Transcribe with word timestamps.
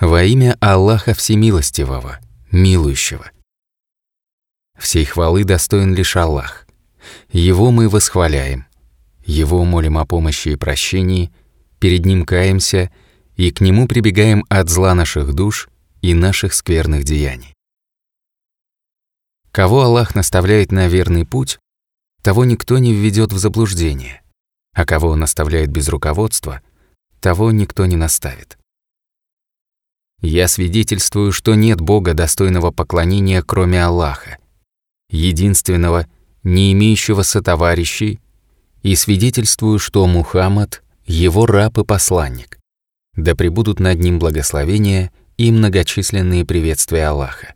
Во 0.00 0.24
имя 0.24 0.56
Аллаха 0.58 1.12
Всемилостивого, 1.12 2.18
Милующего. 2.50 3.30
Всей 4.78 5.04
хвалы 5.04 5.44
достоин 5.44 5.94
лишь 5.94 6.16
Аллах. 6.16 6.66
Его 7.28 7.70
мы 7.70 7.90
восхваляем. 7.90 8.69
Его 9.24 9.64
молим 9.64 9.98
о 9.98 10.06
помощи 10.06 10.50
и 10.50 10.56
прощении, 10.56 11.32
перед 11.78 12.04
Ним 12.06 12.24
каемся 12.24 12.90
и 13.36 13.50
к 13.50 13.60
Нему 13.60 13.86
прибегаем 13.86 14.44
от 14.48 14.68
зла 14.68 14.94
наших 14.94 15.34
душ 15.34 15.68
и 16.02 16.14
наших 16.14 16.54
скверных 16.54 17.04
деяний. 17.04 17.54
Кого 19.52 19.82
Аллах 19.82 20.14
наставляет 20.14 20.72
на 20.72 20.86
верный 20.88 21.26
путь, 21.26 21.58
того 22.22 22.44
никто 22.44 22.78
не 22.78 22.92
введет 22.92 23.32
в 23.32 23.38
заблуждение, 23.38 24.22
а 24.74 24.84
кого 24.84 25.08
Он 25.08 25.22
оставляет 25.22 25.70
без 25.70 25.88
руководства, 25.88 26.60
того 27.20 27.50
никто 27.50 27.86
не 27.86 27.96
наставит. 27.96 28.58
Я 30.20 30.48
свидетельствую, 30.48 31.32
что 31.32 31.54
нет 31.54 31.80
Бога, 31.80 32.12
достойного 32.12 32.70
поклонения, 32.70 33.42
кроме 33.42 33.82
Аллаха, 33.82 34.38
единственного, 35.08 36.06
не 36.42 36.72
имеющего 36.72 37.22
сотоварищей, 37.22 38.20
и 38.82 38.94
свидетельствую, 38.94 39.78
что 39.78 40.06
Мухаммад— 40.06 40.82
его 41.06 41.46
раб 41.46 41.78
и 41.78 41.84
посланник. 41.84 42.58
Да 43.16 43.34
пребудут 43.34 43.80
над 43.80 43.98
ним 43.98 44.18
благословения 44.18 45.12
и 45.36 45.50
многочисленные 45.50 46.44
приветствия 46.44 47.08
Аллаха. 47.08 47.54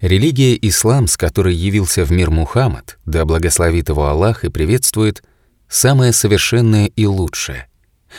Религия 0.00 0.56
ислам, 0.60 1.06
с 1.06 1.16
которой 1.16 1.54
явился 1.54 2.04
в 2.04 2.12
мир 2.12 2.30
Мухаммад, 2.30 2.98
да 3.06 3.24
благословит 3.24 3.88
его 3.88 4.06
Аллах 4.06 4.44
и 4.44 4.50
приветствует, 4.50 5.22
самая 5.68 6.12
совершенная 6.12 6.86
и 6.86 7.06
лучшая, 7.06 7.68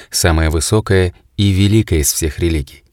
самая 0.09 0.49
высокая 0.49 1.13
и 1.37 1.51
великая 1.51 1.99
из 1.99 2.11
всех 2.11 2.39
религий. 2.39 2.83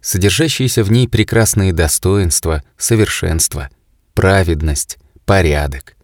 Содержащиеся 0.00 0.82
в 0.82 0.90
ней 0.90 1.08
прекрасные 1.08 1.72
достоинства, 1.72 2.62
совершенство, 2.76 3.70
праведность, 4.14 4.98
порядок, 5.24 5.96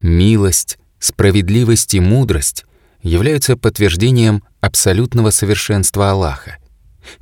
милость, 0.00 0.78
справедливость 0.98 1.94
и 1.94 2.00
мудрость 2.00 2.64
являются 3.02 3.56
подтверждением 3.56 4.42
абсолютного 4.60 5.30
совершенства 5.30 6.10
Аллаха, 6.10 6.58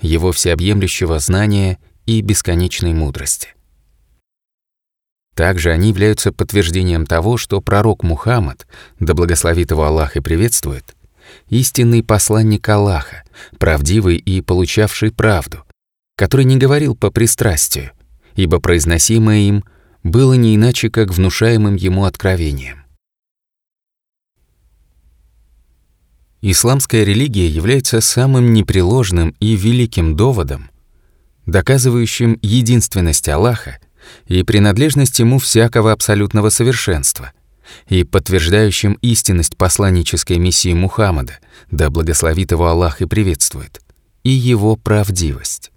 его 0.00 0.32
всеобъемлющего 0.32 1.19
знания 1.19 1.78
и 2.06 2.20
бесконечной 2.20 2.92
мудрости. 2.92 3.54
Также 5.34 5.70
они 5.70 5.91
являются 5.91 6.32
подтверждением 6.32 7.04
того, 7.04 7.36
что 7.36 7.60
пророк 7.60 8.02
Мухаммад, 8.02 8.66
да 9.00 9.12
благословит 9.12 9.70
его 9.70 9.84
Аллах 9.84 10.16
и 10.16 10.20
приветствует, 10.20 10.97
истинный 11.50 12.02
посланник 12.02 12.66
Аллаха, 12.66 13.22
правдивый 13.58 14.16
и 14.16 14.41
получавший 14.41 15.12
правду, 15.12 15.64
который 16.16 16.47
не 16.47 16.56
говорил 16.56 16.97
по 16.97 17.10
пристрастию, 17.10 17.91
ибо 18.34 18.60
произносимое 18.60 19.41
им 19.41 19.64
было 20.06 20.34
не 20.34 20.54
иначе, 20.54 20.88
как 20.88 21.10
внушаемым 21.10 21.74
ему 21.74 22.04
откровением. 22.04 22.84
Исламская 26.42 27.02
религия 27.02 27.48
является 27.48 28.00
самым 28.00 28.52
непреложным 28.52 29.34
и 29.40 29.56
великим 29.56 30.14
доводом, 30.14 30.70
доказывающим 31.44 32.38
единственность 32.41 33.28
Аллаха 33.28 33.78
и 34.26 34.42
принадлежность 34.44 35.19
ему 35.19 35.38
всякого 35.38 35.91
абсолютного 35.91 36.50
совершенства, 36.50 37.32
и 37.88 38.04
подтверждающим 38.04 38.92
истинность 39.02 39.56
посланнической 39.56 40.38
миссии 40.38 40.72
Мухаммада, 40.72 41.38
да 41.72 41.91
благословит 41.91 42.52
его 42.52 42.69
Аллах 42.69 43.00
и 43.00 43.06
приветствует, 43.06 43.81
и 44.22 44.31
его 44.31 44.76
правдивость. 44.76 45.72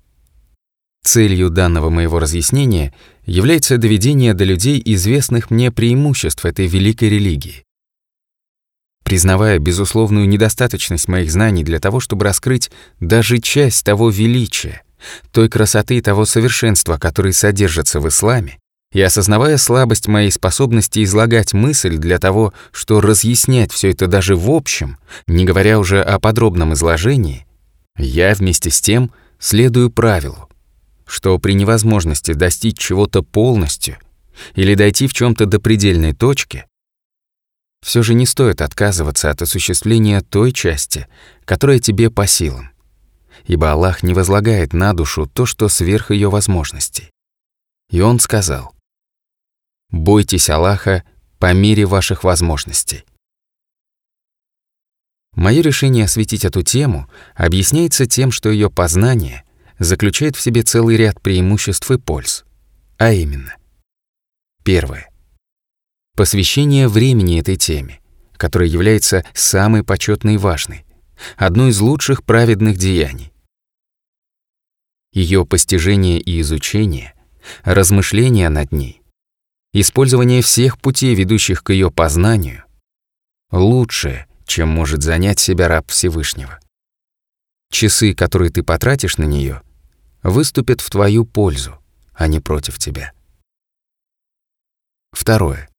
Целью 1.03 1.49
данного 1.49 1.89
моего 1.89 2.19
разъяснения 2.19 2.93
является 3.29 3.77
доведение 3.77 4.33
до 4.33 4.43
людей 4.43 4.81
известных 4.83 5.51
мне 5.51 5.71
преимуществ 5.71 6.45
этой 6.45 6.67
великой 6.67 7.09
религии. 7.09 7.63
Признавая 9.03 9.59
безусловную 9.59 10.27
недостаточность 10.27 11.07
моих 11.07 11.31
знаний 11.31 11.63
для 11.63 11.79
того, 11.79 11.99
чтобы 11.99 12.25
раскрыть 12.25 12.69
даже 12.99 13.39
часть 13.39 13.85
того 13.85 14.09
величия, 14.09 14.83
той 15.31 15.47
красоты 15.47 15.97
и 15.97 16.01
того 16.01 16.25
совершенства, 16.25 16.97
которые 16.97 17.33
содержатся 17.33 17.99
в 17.99 18.07
исламе, 18.07 18.57
и 18.91 19.01
осознавая 19.01 19.57
слабость 19.57 20.07
моей 20.07 20.31
способности 20.31 21.03
излагать 21.03 21.53
мысль 21.53 21.97
для 21.97 22.17
того, 22.17 22.53
что 22.71 22.99
разъяснять 22.99 23.71
все 23.71 23.91
это 23.91 24.07
даже 24.07 24.35
в 24.35 24.49
общем, 24.49 24.97
не 25.27 25.45
говоря 25.45 25.79
уже 25.79 26.01
о 26.01 26.19
подробном 26.19 26.73
изложении, 26.73 27.45
я 27.95 28.33
вместе 28.33 28.71
с 28.71 28.81
тем 28.81 29.11
следую 29.39 29.91
правилу, 29.91 30.48
что 31.09 31.37
при 31.39 31.53
невозможности 31.53 32.33
достичь 32.33 32.77
чего-то 32.77 33.23
полностью 33.23 33.97
или 34.55 34.75
дойти 34.75 35.07
в 35.07 35.13
чем 35.13 35.35
то 35.35 35.45
до 35.45 35.59
предельной 35.59 36.13
точки, 36.13 36.65
все 37.81 38.03
же 38.03 38.13
не 38.13 38.25
стоит 38.25 38.61
отказываться 38.61 39.29
от 39.29 39.41
осуществления 39.41 40.21
той 40.21 40.51
части, 40.51 41.07
которая 41.45 41.79
тебе 41.79 42.09
по 42.09 42.27
силам 42.27 42.69
ибо 43.45 43.71
Аллах 43.71 44.03
не 44.03 44.13
возлагает 44.13 44.73
на 44.73 44.93
душу 44.93 45.25
то, 45.25 45.45
что 45.45 45.69
сверх 45.69 46.11
ее 46.11 46.29
возможностей. 46.29 47.11
И 47.89 48.01
он 48.01 48.19
сказал, 48.19 48.75
«Бойтесь 49.89 50.49
Аллаха 50.49 51.03
по 51.39 51.53
мере 51.53 51.85
ваших 51.85 52.23
возможностей». 52.23 53.05
Мое 55.35 55.61
решение 55.61 56.05
осветить 56.05 56.43
эту 56.43 56.63
тему 56.63 57.09
объясняется 57.35 58.05
тем, 58.05 58.31
что 58.31 58.49
ее 58.49 58.69
познание 58.69 59.43
заключает 59.79 60.35
в 60.35 60.41
себе 60.41 60.61
целый 60.61 60.97
ряд 60.97 61.21
преимуществ 61.21 61.89
и 61.89 61.97
польз, 61.97 62.45
а 62.97 63.11
именно. 63.11 63.55
Первое. 64.63 65.09
Посвящение 66.15 66.87
времени 66.87 67.39
этой 67.39 67.55
теме, 67.55 67.99
которая 68.37 68.69
является 68.69 69.25
самой 69.33 69.83
почетной 69.83 70.35
и 70.35 70.37
важной, 70.37 70.85
одной 71.37 71.71
из 71.71 71.79
лучших 71.79 72.23
праведных 72.23 72.77
деяний 72.77 73.33
ее 75.11 75.45
постижение 75.45 76.19
и 76.19 76.41
изучение, 76.41 77.13
размышления 77.63 78.49
над 78.49 78.71
ней, 78.71 79.01
использование 79.73 80.41
всех 80.41 80.79
путей, 80.79 81.15
ведущих 81.15 81.63
к 81.63 81.71
ее 81.71 81.91
познанию, 81.91 82.63
лучшее, 83.51 84.27
чем 84.45 84.69
может 84.69 85.03
занять 85.03 85.39
себя 85.39 85.67
раб 85.67 85.89
Всевышнего. 85.89 86.59
Часы, 87.71 88.13
которые 88.13 88.51
ты 88.51 88.63
потратишь 88.63 89.17
на 89.17 89.23
нее, 89.23 89.61
выступят 90.23 90.81
в 90.81 90.89
твою 90.89 91.25
пользу, 91.25 91.77
а 92.13 92.27
не 92.27 92.39
против 92.39 92.77
тебя. 92.77 93.13
Второе. 95.11 95.69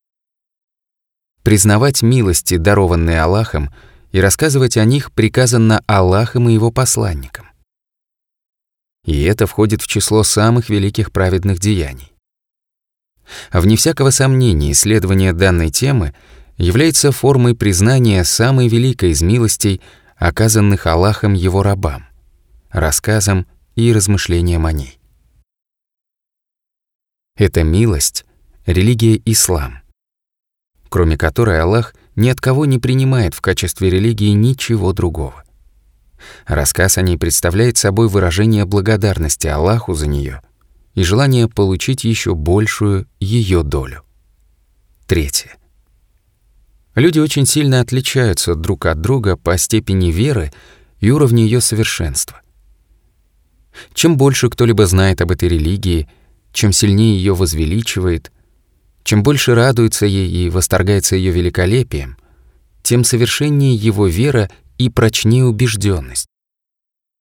Признавать 1.42 2.02
милости, 2.02 2.56
дарованные 2.56 3.22
Аллахом, 3.22 3.72
и 4.12 4.20
рассказывать 4.20 4.76
о 4.76 4.84
них 4.84 5.12
приказано 5.12 5.82
Аллахом 5.86 6.48
и 6.48 6.54
его 6.54 6.72
посланникам 6.72 7.50
и 9.04 9.22
это 9.22 9.46
входит 9.46 9.82
в 9.82 9.86
число 9.86 10.22
самых 10.22 10.68
великих 10.68 11.12
праведных 11.12 11.58
деяний. 11.58 12.12
Вне 13.52 13.76
всякого 13.76 14.10
сомнения 14.10 14.72
исследование 14.72 15.32
данной 15.32 15.70
темы 15.70 16.14
является 16.56 17.12
формой 17.12 17.54
признания 17.54 18.24
самой 18.24 18.68
великой 18.68 19.10
из 19.10 19.22
милостей, 19.22 19.81
оказанных 20.16 20.86
Аллахом 20.86 21.34
его 21.34 21.62
рабам, 21.62 22.06
рассказом 22.70 23.46
и 23.81 23.93
размышлением 23.93 24.67
о 24.67 24.73
ней. 24.73 24.99
Эта 27.37 27.62
милость— 27.62 28.27
религия 28.67 29.21
ислам, 29.25 29.81
кроме 30.88 31.17
которой 31.17 31.61
Аллах 31.61 31.94
ни 32.17 32.29
от 32.29 32.41
кого 32.41 32.67
не 32.67 32.79
принимает 32.79 33.35
в 33.35 33.41
качестве 33.41 33.88
религии 33.91 34.31
ничего 34.31 34.93
другого. 34.93 35.44
Рассказ 36.47 36.99
о 36.99 37.03
ней 37.03 37.17
представляет 37.17 37.79
собой 37.79 38.09
выражение 38.09 38.67
благодарности 38.67 39.47
Аллаху 39.47 39.94
за 39.94 40.06
нее 40.06 40.43
и 40.94 41.03
желание 41.03 41.49
получить 41.49 42.05
еще 42.05 42.35
большую 42.35 43.09
ее 43.21 43.62
долю. 43.62 44.03
Третье. 45.06 45.56
Люди 46.94 47.21
очень 47.21 47.47
сильно 47.47 47.81
отличаются 47.81 48.55
друг 48.55 48.87
от 48.87 49.00
друга 49.00 49.37
по 49.37 49.56
степени 49.56 50.11
веры 50.11 50.53
и 50.99 51.11
уровню 51.11 51.44
ее 51.44 51.61
совершенства. 51.61 52.43
Чем 53.94 54.17
больше 54.17 54.49
кто-либо 54.50 54.87
знает 54.87 55.20
об 55.20 55.31
этой 55.31 55.49
религии, 55.49 56.08
чем 56.52 56.72
сильнее 56.72 57.17
ее 57.17 57.34
возвеличивает, 57.34 58.32
чем 59.05 59.22
больше 59.22 59.55
радуется 59.55 60.06
ей 60.06 60.28
и 60.28 60.50
восторгается 60.50 61.17
ее 61.17 61.32
великолепием, 61.32 62.17
тем 62.82 63.05
совершеннее 63.05 63.75
его 63.75 64.06
вера 64.06 64.50
и 64.78 64.88
прочнее 64.88 65.44
убежденность, 65.44 66.26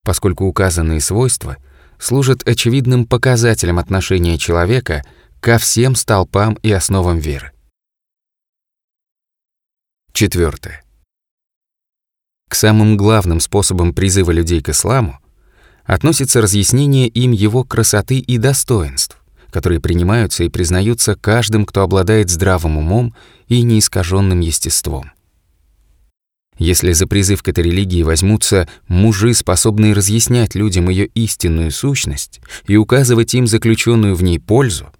поскольку 0.04 0.46
указанные 0.46 1.02
свойства 1.02 1.58
служат 2.00 2.48
очевидным 2.48 3.06
показателем 3.06 3.80
отношения 3.80 4.38
человека 4.38 5.04
ко 5.40 5.58
всем 5.58 5.96
столпам 5.96 6.56
и 6.64 6.72
основам 6.72 7.18
веры. 7.18 7.52
Четвертое. 10.14 10.84
К 12.50 12.56
самым 12.56 12.98
главным 12.98 13.40
способам 13.40 13.94
призыва 13.94 14.32
людей 14.32 14.62
к 14.62 14.70
исламу 14.70 15.20
относится 15.90 16.40
разъяснение 16.40 17.08
им 17.08 17.32
его 17.32 17.64
красоты 17.64 18.20
и 18.20 18.38
достоинств, 18.38 19.18
которые 19.50 19.80
принимаются 19.80 20.44
и 20.44 20.50
признаются 20.50 21.16
каждым, 21.16 21.66
кто 21.66 21.82
обладает 21.82 22.30
здравым 22.30 22.78
умом 22.78 23.16
и 23.48 23.64
неискаженным 23.64 24.40
естеством. 24.40 25.12
Если 26.60 26.92
за 26.92 27.08
призыв 27.08 27.42
к 27.42 27.48
этой 27.48 27.64
религии 27.64 28.04
возьмутся 28.04 28.70
мужи, 28.88 29.34
способные 29.34 29.94
разъяснять 29.94 30.54
людям 30.54 30.90
ее 30.90 31.08
истинную 31.08 31.72
сущность 31.72 32.40
и 32.68 32.76
указывать 32.76 33.34
им 33.34 33.48
заключенную 33.48 34.14
в 34.14 34.22
ней 34.22 34.40
пользу, 34.40 34.92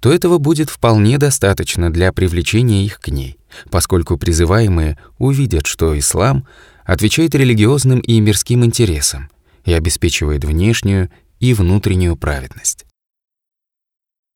то 0.00 0.10
этого 0.10 0.38
будет 0.38 0.70
вполне 0.70 1.18
достаточно 1.18 1.92
для 1.92 2.14
привлечения 2.14 2.86
их 2.86 2.98
к 2.98 3.08
ней, 3.08 3.36
поскольку 3.70 4.16
призываемые 4.16 4.98
увидят, 5.18 5.66
что 5.66 5.98
ислам 5.98 6.46
отвечает 6.86 7.34
религиозным 7.34 8.00
и 8.00 8.18
мирским 8.20 8.64
интересам 8.64 9.28
и 9.64 9.72
обеспечивает 9.72 10.44
внешнюю 10.44 11.10
и 11.40 11.54
внутреннюю 11.54 12.16
праведность. 12.16 12.86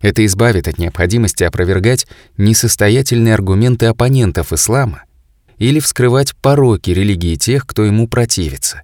Это 0.00 0.24
избавит 0.24 0.68
от 0.68 0.78
необходимости 0.78 1.42
опровергать 1.42 2.06
несостоятельные 2.36 3.34
аргументы 3.34 3.86
оппонентов 3.86 4.52
ислама 4.52 5.04
или 5.58 5.80
вскрывать 5.80 6.36
пороки 6.36 6.90
религии 6.90 7.34
тех, 7.34 7.66
кто 7.66 7.84
ему 7.84 8.06
противится. 8.06 8.82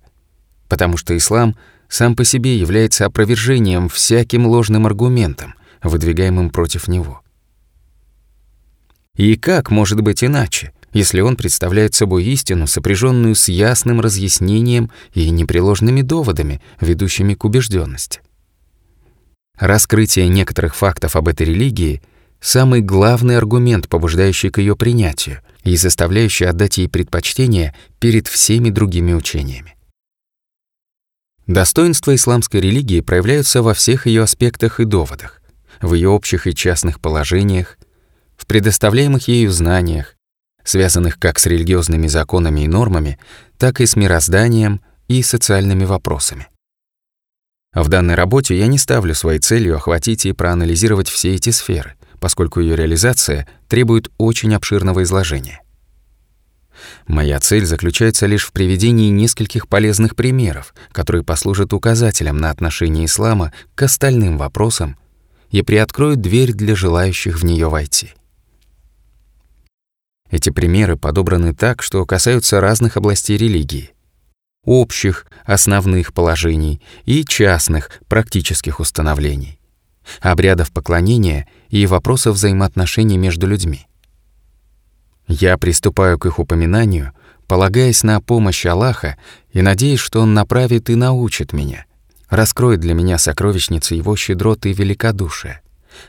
Потому 0.69 0.96
что 0.96 1.17
ислам 1.17 1.56
сам 1.88 2.17
по 2.17 2.25
себе 2.25 2.58
является 2.58 3.06
опровержением 3.06 3.88
всяким 3.88 4.47
ложным 4.47 4.87
аргументам, 4.87 5.55
выдвигаемым 5.82 6.50
против 6.50 6.88
него. 6.88 7.20
И 9.14 9.37
как 9.37 9.70
может 9.70 10.00
быть 10.00 10.25
иначе, 10.25 10.73
если 10.94 11.20
он 11.20 11.37
представляет 11.37 11.94
собой 11.94 12.25
истину, 12.25 12.67
сопряженную 12.67 13.35
с 13.35 13.49
ясным 13.49 14.00
разъяснением 14.00 14.91
и 15.12 15.29
непреложными 15.29 16.00
доводами, 16.00 16.62
ведущими 16.81 17.35
к 17.35 17.44
убежденности? 17.44 18.20
Раскрытие 19.58 20.29
некоторых 20.29 20.75
фактов 20.75 21.17
об 21.17 21.29
этой 21.29 21.46
религии— 21.46 22.00
самый 22.41 22.81
главный 22.81 23.37
аргумент, 23.37 23.88
побуждающий 23.88 24.50
к 24.50 24.58
ее 24.58 24.76
принятию 24.76 25.41
и 25.64 25.76
заставляющий 25.76 26.46
отдать 26.46 26.79
ей 26.79 26.88
предпочтение 26.88 27.75
перед 27.99 28.29
всеми 28.29 28.70
другими 28.70 29.12
учениями. 29.12 29.76
Достоинства 31.47 32.14
исламской 32.14 32.61
религии 32.61 33.00
проявляются 33.00 33.62
во 33.62 33.75
всех 33.75 34.06
ее 34.06 34.23
аспектах 34.23 34.81
и 34.81 34.85
доводах, 34.85 35.43
в 35.81 35.94
ее 35.94 36.08
общих 36.08 36.47
и 36.47 36.55
частных 36.55 37.00
положениях, 37.00 37.79
в 38.37 38.47
предоставляемых 38.47 39.29
ею 39.29 39.50
знаниях, 39.50 40.17
связанных 40.64 41.19
как 41.19 41.38
с 41.38 41.46
религиозными 41.46 42.06
законами 42.06 42.62
и 42.62 42.69
нормами, 42.69 43.19
так 43.58 43.81
и 43.81 43.87
с 43.87 43.96
мирозданием 43.96 44.81
и 45.08 45.22
социальными 45.22 45.84
вопросами. 45.84 46.49
В 47.75 47.88
данной 47.88 48.14
работе 48.14 48.56
я 48.56 48.66
не 48.66 48.78
ставлю 48.78 49.14
своей 49.14 49.40
целью 49.40 49.76
охватить 49.76 50.26
и 50.26 50.32
проанализировать 50.32 51.08
все 51.08 51.34
эти 51.34 51.50
сферы, 51.50 51.94
поскольку 52.20 52.61
ее 52.61 52.76
реализация 52.76 53.49
требует 53.69 54.11
очень 54.16 54.55
обширного 54.55 55.02
изложения. 55.02 55.61
Моя 57.06 57.40
цель 57.40 57.66
заключается 57.66 58.26
лишь 58.26 58.46
в 58.46 58.52
приведении 58.52 59.11
нескольких 59.11 59.69
полезных 59.69 60.16
примеров, 60.16 60.75
которые 60.93 61.25
послужат 61.25 61.72
указателем 61.72 62.38
на 62.38 62.50
отношение 62.50 63.06
ислама 63.06 63.52
к 63.75 63.82
остальным 63.82 64.38
вопросам 64.38 64.96
и 65.50 65.62
приоткроют 65.62 66.20
дверь 66.20 66.52
для 66.52 66.75
желающих 66.75 67.40
в 67.40 67.44
нее 67.44 67.69
войти. 67.69 68.14
Эти 70.34 70.50
примеры 70.50 70.96
подобраны 70.96 71.54
так, 71.54 71.81
что 71.81 72.04
касаются 72.04 72.60
разных 72.60 72.96
областей 72.96 73.36
религии, 73.36 73.92
общих, 74.64 75.26
основных 75.44 76.12
положений 76.12 76.82
и 77.04 77.25
частных, 77.25 78.00
практических 78.08 78.81
установлений, 78.81 79.60
обрядов 80.20 80.72
поклонения 80.72 81.46
и 81.69 81.86
вопросов 81.86 82.34
взаимоотношений 82.34 83.16
между 83.16 83.46
людьми. 83.46 83.86
Я 85.28 85.56
приступаю 85.56 86.19
к 86.19 86.26
их 86.26 86.40
упоминанию, 86.40 87.12
полагаясь 87.46 88.02
на 88.02 88.20
помощь 88.20 88.66
Аллаха 88.66 89.16
и 89.52 89.62
надеясь, 89.62 90.00
что 90.00 90.20
Он 90.20 90.34
направит 90.34 90.90
и 90.90 90.96
научит 90.96 91.52
меня, 91.52 91.84
раскроет 92.28 92.80
для 92.80 92.94
меня 92.94 93.19
сокровищницы 93.19 93.94
Его 93.94 94.16
щедроты 94.16 94.72
и 94.72 94.75
великодушия, 94.75 95.62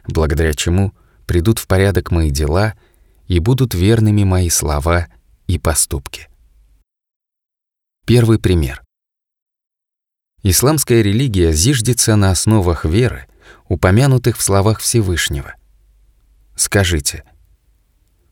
благодаря 0.07 0.56
чему 0.56 0.94
придут 1.28 1.60
в 1.60 1.68
порядок 1.68 2.10
мои 2.10 2.31
дела 2.31 2.74
и 3.27 3.39
будут 3.39 3.74
верными 3.74 4.24
мои 4.24 4.50
слова 4.50 5.07
и 5.48 5.57
поступки. 5.57 6.30
Первый 8.06 8.39
пример. 8.39 8.83
Исламская 10.44 11.01
религия 11.01 11.54
зиждется 11.54 12.16
на 12.16 12.30
основах 12.30 12.86
веры, 12.86 13.27
упомянутых 13.68 14.38
в 14.38 14.44
словах 14.44 14.80
Всевышнего. 14.80 15.56
Скажите, 16.56 17.24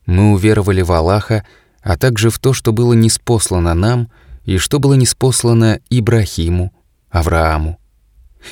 мы 0.05 0.31
уверовали 0.31 0.81
в 0.81 0.91
Аллаха, 0.91 1.45
а 1.81 1.97
также 1.97 2.29
в 2.29 2.37
то, 2.39 2.53
что 2.53 2.71
было 2.71 2.93
неспослано 2.93 3.73
нам 3.73 4.11
и 4.45 4.57
что 4.57 4.79
было 4.79 4.93
неспослано 4.93 5.79
Ибрахиму, 5.89 6.71
Аврааму, 7.09 7.79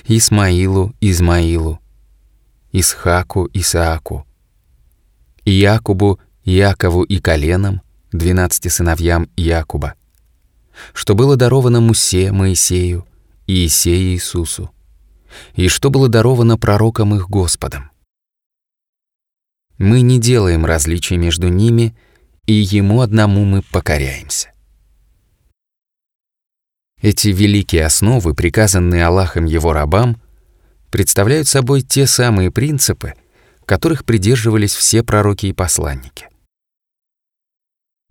Исмаилу, 0.06 0.96
Измаилу, 1.02 1.80
Исхаку, 2.72 3.50
Исааку, 3.54 4.26
Иакубу, 5.46 6.20
Якову 6.44 7.04
и 7.04 7.20
коленам, 7.20 7.82
двенадцати 8.12 8.68
сыновьям 8.68 9.30
Якуба, 9.38 9.94
что 10.94 11.14
было 11.14 11.36
даровано 11.36 11.82
Мусе, 11.82 12.32
Моисею, 12.32 13.06
и 13.46 13.66
Иисею 13.66 14.14
Иисусу, 14.14 14.72
и 15.54 15.68
что 15.68 15.92
было 15.92 16.10
даровано 16.10 16.58
пророкам 16.58 17.14
их 17.14 17.30
Господом. 17.30 17.92
Мы 19.78 20.02
не 20.02 20.20
делаем 20.20 20.66
различий 20.66 21.18
между 21.18 21.48
ними, 21.48 21.96
и 22.48 22.54
Ему 22.54 23.02
одному 23.02 23.46
мы 23.46 23.62
покоряемся. 23.62 24.52
Эти 27.02 27.28
великие 27.28 27.86
основы, 27.86 28.34
приказанные 28.34 29.06
Аллахом 29.06 29.46
Его 29.46 29.74
рабам, 29.74 30.20
представляют 30.90 31.48
собой 31.48 31.82
те 31.82 32.08
самые 32.08 32.50
принципы, 32.52 33.14
которых 33.66 34.06
придерживались 34.06 34.74
все 34.74 35.04
пророки 35.04 35.46
и 35.46 35.54
посланники. 35.54 36.31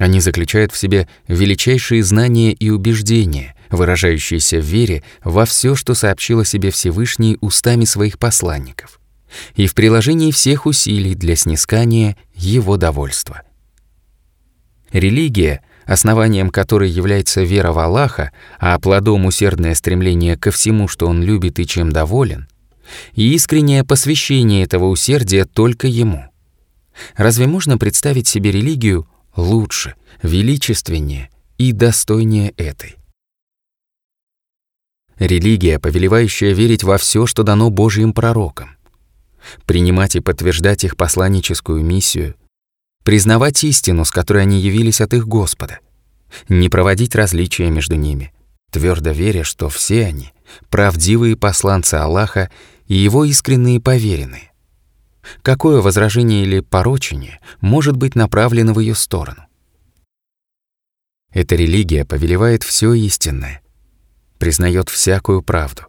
Они 0.01 0.19
заключают 0.21 0.73
в 0.73 0.79
себе 0.79 1.07
величайшие 1.29 2.03
знания 2.03 2.55
и 2.55 2.71
убеждения, 2.71 3.55
выражающиеся 3.69 4.59
в 4.59 4.65
вере 4.65 5.03
во 5.23 5.45
все, 5.45 5.75
что 5.75 5.93
сообщил 5.93 6.41
о 6.41 6.45
себе 6.47 6.71
Всевышний 6.71 7.37
устами 7.43 7.85
своих 7.85 8.19
посланников, 8.19 8.99
и 9.57 9.67
в 9.67 9.75
приложении 9.75 10.31
всех 10.31 10.65
усилий 10.65 11.15
для 11.15 11.37
снискания 11.37 12.17
его 12.35 12.79
довольства. 12.79 13.43
Религия, 14.91 15.61
основанием 15.85 16.49
которой 16.49 16.89
является 16.89 17.43
вера 17.43 17.73
в 17.73 17.79
Аллаха, 17.79 18.33
а 18.59 18.79
плодом 18.79 19.27
усердное 19.27 19.75
стремление 19.75 20.39
ко 20.39 20.51
всему, 20.51 20.89
что 20.89 21.09
он 21.09 21.23
любит 21.23 21.59
и 21.59 21.67
чем 21.67 21.93
доволен, 21.93 22.49
и 23.13 23.35
искреннее 23.35 23.85
посвящение 23.85 24.65
этого 24.65 24.87
усердия 24.87 25.45
только 25.45 25.89
ему. 25.89 26.25
Разве 27.17 27.47
можно 27.47 27.77
представить 27.77 28.29
себе 28.29 28.51
религию, 28.51 29.07
лучше, 29.37 29.95
величественнее 30.23 31.31
и 31.59 31.73
достойнее 31.73 32.51
этой. 32.57 32.97
Религия, 35.19 35.79
повелевающая 35.79 36.53
верить 36.53 36.83
во 36.83 36.97
все, 36.97 37.27
что 37.27 37.43
дано 37.43 37.69
Божьим 37.71 38.13
пророкам, 38.13 38.77
принимать 39.67 40.17
и 40.17 40.21
подтверждать 40.21 40.85
их 40.85 40.97
посланническую 40.97 41.85
миссию, 41.85 42.37
признавать 43.05 43.63
истину, 43.65 44.05
с 44.05 44.11
которой 44.11 44.43
они 44.43 44.61
явились 44.61 45.01
от 45.01 45.13
их 45.13 45.27
Господа, 45.27 45.81
не 46.49 46.69
проводить 46.69 47.15
различия 47.15 47.69
между 47.71 47.97
ними, 47.97 48.33
твердо 48.71 49.11
веря, 49.11 49.45
что 49.45 49.69
все 49.69 50.07
они— 50.07 50.33
правдивые 50.71 51.37
посланцы 51.37 51.95
Аллаха 51.95 52.51
и 52.87 52.95
Его 52.95 53.25
искренние 53.25 53.81
поверенные. 53.81 54.50
Какое 55.43 55.81
возражение 55.81 56.43
или 56.43 56.61
порочение 56.61 57.41
может 57.61 57.97
быть 57.97 58.15
направлено 58.15 58.73
в 58.73 58.81
ее 58.81 58.95
сторону? 58.95 59.47
Эта 61.33 61.55
религия 61.55 62.05
повелевает 62.05 62.63
все 62.65 62.93
истинное, 62.93 63.63
признает 64.39 64.89
всякую 64.89 65.43
правду, 65.43 65.83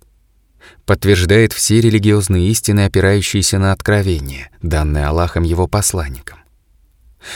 подтверждает 0.86 1.52
все 1.52 1.82
религиозные 1.82 2.50
истины, 2.50 2.86
опирающиеся 2.86 3.58
на 3.58 3.72
откровение, 3.72 4.52
данное 4.62 5.08
Аллахом 5.08 5.44
его 5.44 5.68
посланникам, 5.68 6.40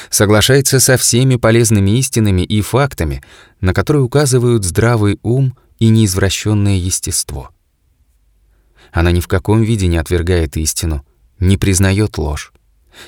соглашается 0.10 0.80
со 0.80 0.98
всеми 0.98 1.38
полезными 1.38 1.98
истинами 1.98 2.42
и 2.42 2.62
фактами, 2.62 3.24
на 3.60 3.74
которые 3.74 4.04
указывают 4.04 4.64
здравый 4.64 5.20
ум 5.24 5.58
и 5.80 5.90
неизвращенное 5.90 6.78
естество. 6.78 7.50
Она 8.92 9.12
ни 9.12 9.20
в 9.20 9.28
каком 9.28 9.64
виде 9.64 9.88
не 9.88 9.98
отвергает 9.98 10.58
истину, 10.58 11.04
не 11.40 11.58
признает 11.58 12.18
ложь, 12.18 12.54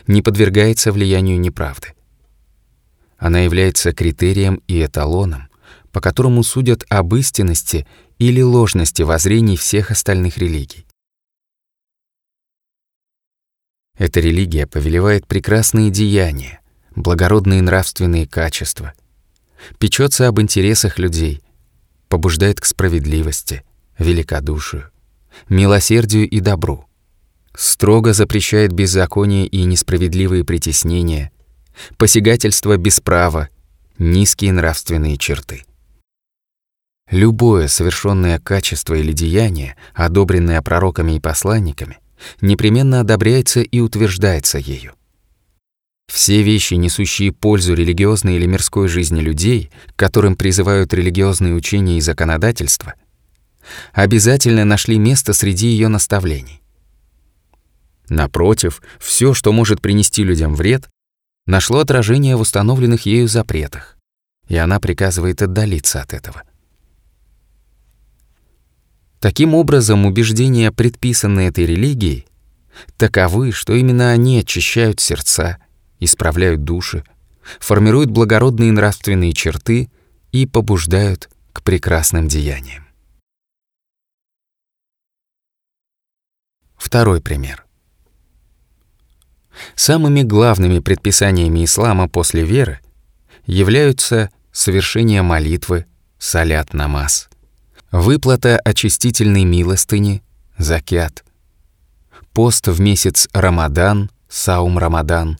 не 0.05 0.21
подвергается 0.21 0.91
влиянию 0.91 1.39
неправды. 1.39 1.93
Она 3.17 3.39
является 3.39 3.93
критерием 3.93 4.61
и 4.67 4.83
эталоном, 4.83 5.47
по 5.91 6.01
которому 6.01 6.43
судят 6.43 6.85
об 6.89 7.15
истинности 7.15 7.87
или 8.19 8.41
ложности 8.41 9.01
воззрений 9.01 9.57
всех 9.57 9.91
остальных 9.91 10.37
религий. 10.37 10.85
Эта 13.97 14.19
религия 14.19 14.67
повелевает 14.67 15.25
прекрасные 15.25 15.89
деяния, 15.89 16.61
благородные 16.95 17.63
нравственные 17.63 18.27
качества, 18.27 18.93
печется 19.79 20.27
об 20.27 20.39
интересах 20.39 20.99
людей, 20.99 21.41
побуждает 22.07 22.61
к 22.61 22.65
справедливости, 22.65 23.63
великодушию, 23.97 24.91
милосердию 25.49 26.29
и 26.29 26.39
добру, 26.39 26.87
строго 27.57 28.13
запрещает 28.13 28.71
беззаконие 28.71 29.47
и 29.47 29.63
несправедливые 29.63 30.45
притеснения, 30.45 31.31
посягательство 31.97 32.77
без 32.77 32.99
права, 32.99 33.49
низкие 33.97 34.53
нравственные 34.53 35.17
черты. 35.17 35.63
Любое 37.09 37.67
совершенное 37.67 38.39
качество 38.39 38.93
или 38.93 39.11
деяние, 39.11 39.75
одобренное 39.93 40.61
пророками 40.61 41.13
и 41.13 41.19
посланниками, 41.19 41.97
непременно 42.41 42.99
одобряется 42.99 43.61
и 43.61 43.79
утверждается 43.79 44.59
ею. 44.59 44.93
Все 46.07 46.41
вещи, 46.41 46.75
несущие 46.75 47.31
пользу 47.31 47.73
религиозной 47.73 48.35
или 48.35 48.45
мирской 48.45 48.87
жизни 48.87 49.19
людей, 49.19 49.71
которым 49.95 50.35
призывают 50.35 50.93
религиозные 50.93 51.53
учения 51.53 51.97
и 51.97 52.01
законодательства, 52.01 52.93
обязательно 53.93 54.63
нашли 54.63 54.97
место 54.97 55.33
среди 55.33 55.67
ее 55.67 55.87
наставлений. 55.89 56.61
Напротив, 58.09 58.81
все, 58.99 59.33
что 59.33 59.51
может 59.51 59.81
принести 59.81 60.23
людям 60.23 60.55
вред, 60.55 60.89
нашло 61.45 61.79
отражение 61.79 62.35
в 62.35 62.41
установленных 62.41 63.05
ею 63.05 63.27
запретах, 63.27 63.97
и 64.47 64.55
она 64.55 64.79
приказывает 64.79 65.41
отдалиться 65.41 66.01
от 66.01 66.13
этого. 66.13 66.43
Таким 69.19 69.55
образом, 69.55 70.05
убеждения, 70.05 70.71
предписанные 70.71 71.49
этой 71.49 71.65
религией, 71.65 72.27
таковы, 72.97 73.51
что 73.51 73.73
именно 73.73 74.11
они 74.11 74.39
очищают 74.39 74.99
сердца, 74.99 75.57
исправляют 75.99 76.63
души, 76.63 77.03
формируют 77.59 78.11
благородные 78.11 78.71
нравственные 78.71 79.33
черты 79.33 79.89
и 80.31 80.45
побуждают 80.45 81.29
к 81.51 81.63
прекрасным 81.63 82.27
деяниям. 82.27 82.85
Второй 86.77 87.21
пример. 87.21 87.66
Самыми 89.75 90.23
главными 90.23 90.79
предписаниями 90.79 91.65
ислама 91.65 92.07
после 92.07 92.43
веры 92.43 92.79
являются 93.45 94.29
совершение 94.51 95.21
молитвы, 95.21 95.85
салят 96.19 96.73
намаз, 96.73 97.29
выплата 97.91 98.59
очистительной 98.59 99.43
милостыни, 99.43 100.23
закят, 100.57 101.23
пост 102.33 102.67
в 102.67 102.79
месяц 102.79 103.27
Рамадан, 103.33 104.09
Саум 104.29 104.77
Рамадан 104.77 105.39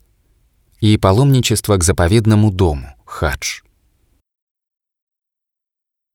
и 0.80 0.98
паломничество 0.98 1.78
к 1.78 1.84
заповедному 1.84 2.52
дому, 2.52 2.96
хадж. 3.06 3.62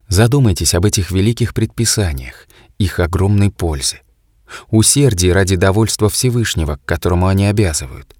Задумайтесь 0.09 0.75
об 0.75 0.85
этих 0.85 1.11
великих 1.11 1.55
предписаниях, 1.55 2.47
их 2.79 3.01
огромной 3.01 3.51
пользе, 3.51 4.03
усердии 4.71 5.29
ради 5.29 5.57
довольства 5.57 6.09
Всевышнего, 6.09 6.77
к 6.77 6.85
которому 6.85 7.27
они 7.27 7.47
обязывают, 7.47 8.15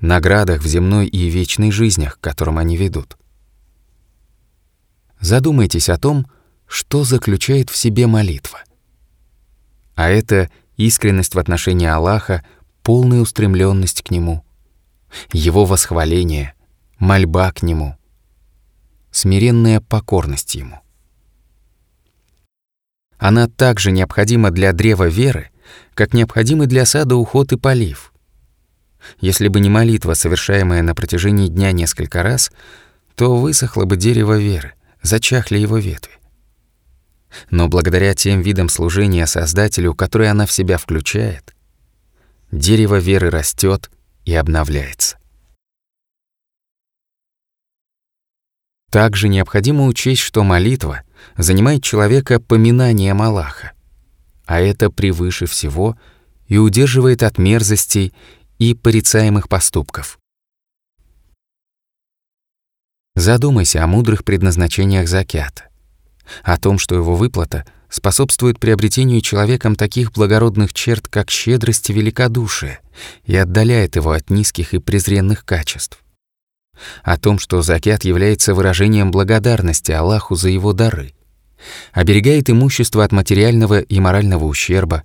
наградах 0.00 0.62
в 0.62 0.66
земной 0.66 1.06
и 1.06 1.28
вечной 1.28 1.70
жизнях, 1.70 2.18
к 2.18 2.20
которым 2.20 2.58
они 2.58 2.76
ведут. 2.76 3.16
Задумайтесь 5.20 5.88
о 5.88 5.98
том, 5.98 6.26
что 6.66 7.04
заключает 7.04 7.70
в 7.70 7.76
себе 7.76 8.06
молитва. 8.06 8.60
А 9.94 10.08
это 10.08 10.50
искренность 10.76 11.34
в 11.34 11.38
отношении 11.38 11.86
Аллаха, 11.86 12.44
полная 12.82 13.20
устремленность 13.20 14.02
к 14.02 14.10
Нему, 14.10 14.44
Его 15.32 15.64
восхваление, 15.64 16.54
мольба 16.98 17.52
к 17.52 17.62
Нему, 17.62 17.96
смиренная 19.10 19.80
покорность 19.80 20.54
Ему. 20.54 20.80
Она 23.18 23.48
также 23.48 23.90
необходима 23.90 24.50
для 24.50 24.72
древа 24.72 25.08
веры, 25.08 25.50
как 25.94 26.14
необходимы 26.14 26.66
для 26.66 26.86
сада 26.86 27.16
уход 27.16 27.52
и 27.52 27.56
полив. 27.56 28.12
Если 29.20 29.48
бы 29.48 29.60
не 29.60 29.70
молитва, 29.70 30.14
совершаемая 30.14 30.82
на 30.82 30.94
протяжении 30.94 31.48
дня 31.48 31.72
несколько 31.72 32.22
раз, 32.22 32.50
то 33.16 33.36
высохло 33.36 33.84
бы 33.84 33.96
дерево 33.96 34.38
веры, 34.38 34.72
зачахли 35.02 35.58
его 35.58 35.78
ветви 35.78 36.12
но 37.50 37.68
благодаря 37.68 38.14
тем 38.14 38.40
видам 38.40 38.68
служения 38.68 39.26
Создателю, 39.26 39.94
которые 39.94 40.30
она 40.30 40.46
в 40.46 40.52
себя 40.52 40.78
включает, 40.78 41.54
дерево 42.50 42.96
веры 42.96 43.30
растет 43.30 43.90
и 44.24 44.34
обновляется. 44.34 45.18
Также 48.90 49.28
необходимо 49.28 49.86
учесть, 49.86 50.22
что 50.22 50.44
молитва 50.44 51.02
занимает 51.36 51.82
человека 51.82 52.38
поминанием 52.38 53.20
Аллаха, 53.22 53.72
а 54.46 54.60
это 54.60 54.90
превыше 54.90 55.46
всего 55.46 55.98
и 56.46 56.58
удерживает 56.58 57.22
от 57.22 57.38
мерзостей 57.38 58.12
и 58.58 58.74
порицаемых 58.74 59.48
поступков. 59.48 60.18
Задумайся 63.14 63.82
о 63.82 63.86
мудрых 63.86 64.24
предназначениях 64.24 65.08
закята 65.08 65.70
о 66.42 66.58
том, 66.58 66.78
что 66.78 66.94
его 66.94 67.16
выплата 67.16 67.64
способствует 67.88 68.58
приобретению 68.58 69.20
человеком 69.20 69.76
таких 69.76 70.12
благородных 70.12 70.72
черт, 70.72 71.06
как 71.08 71.30
щедрость 71.30 71.90
и 71.90 71.92
великодушие, 71.92 72.80
и 73.24 73.36
отдаляет 73.36 73.96
его 73.96 74.12
от 74.12 74.30
низких 74.30 74.74
и 74.74 74.78
презренных 74.78 75.44
качеств. 75.44 75.98
О 77.04 77.16
том, 77.18 77.38
что 77.38 77.62
закят 77.62 78.04
является 78.04 78.52
выражением 78.52 79.12
благодарности 79.12 79.92
Аллаху 79.92 80.34
за 80.34 80.48
его 80.48 80.72
дары, 80.72 81.12
оберегает 81.92 82.50
имущество 82.50 83.04
от 83.04 83.12
материального 83.12 83.80
и 83.80 84.00
морального 84.00 84.44
ущерба, 84.44 85.02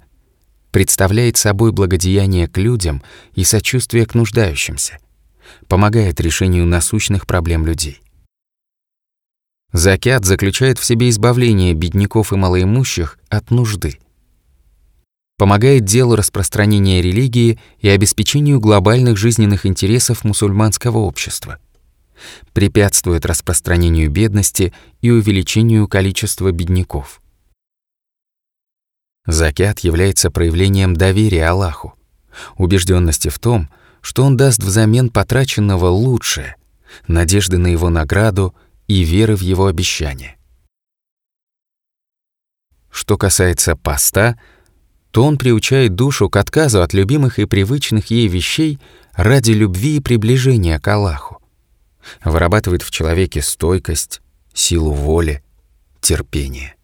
представляет 0.71 1.37
собой 1.37 1.71
благодеяние 1.71 2.47
к 2.47 2.57
людям 2.57 3.01
и 3.33 3.43
сочувствие 3.43 4.05
к 4.05 4.15
нуждающимся, 4.15 4.97
помогает 5.67 6.19
решению 6.19 6.65
насущных 6.65 7.25
проблем 7.25 7.65
людей. 7.65 8.01
Закят 9.71 10.25
заключает 10.25 10.79
в 10.79 10.85
себе 10.85 11.09
избавление 11.09 11.73
бедняков 11.73 12.33
и 12.33 12.35
малоимущих 12.35 13.19
от 13.29 13.51
нужды. 13.51 13.99
Помогает 15.37 15.85
делу 15.85 16.15
распространения 16.15 17.01
религии 17.01 17.59
и 17.79 17.87
обеспечению 17.87 18.59
глобальных 18.59 19.17
жизненных 19.17 19.65
интересов 19.65 20.23
мусульманского 20.23 20.97
общества. 20.97 21.59
Препятствует 22.53 23.25
распространению 23.25 24.09
бедности 24.09 24.73
и 25.01 25.09
увеличению 25.11 25.87
количества 25.87 26.51
бедняков. 26.51 27.21
Закят 29.25 29.79
является 29.79 30.31
проявлением 30.31 30.95
доверия 30.95 31.47
Аллаху, 31.47 31.93
убежденности 32.57 33.29
в 33.29 33.39
том, 33.39 33.69
что 34.01 34.23
Он 34.23 34.37
даст 34.37 34.59
взамен 34.59 35.09
потраченного 35.09 35.87
лучшее, 35.87 36.55
надежды 37.07 37.57
на 37.57 37.67
Его 37.67 37.89
награду– 37.89 38.55
и 38.89 39.03
веры 39.03 39.35
в 39.35 39.41
его 39.41 39.67
обещание. 39.67 40.35
Что 42.89 43.17
касается 43.17 43.75
поста, 43.75 44.37
то 45.11 45.23
он 45.23 45.37
приучает 45.37 45.93
душу 45.93 46.27
к 46.27 46.35
отказу 46.35 46.81
от 46.81 46.93
любимых 46.93 47.37
и 47.37 47.45
привычных 47.45 48.07
ей 48.07 48.27
вещей 48.27 48.79
ради 49.13 49.51
любви 49.51 49.97
и 49.97 49.99
приближения 49.99 50.79
к 50.79 50.87
Аллаху. 50.87 51.38
Вырабатывает 52.23 52.81
в 52.81 52.91
человеке 52.91 53.41
стойкость, 53.41 54.21
силу 54.53 54.91
воли, 54.91 55.43
терпение. 56.01 56.75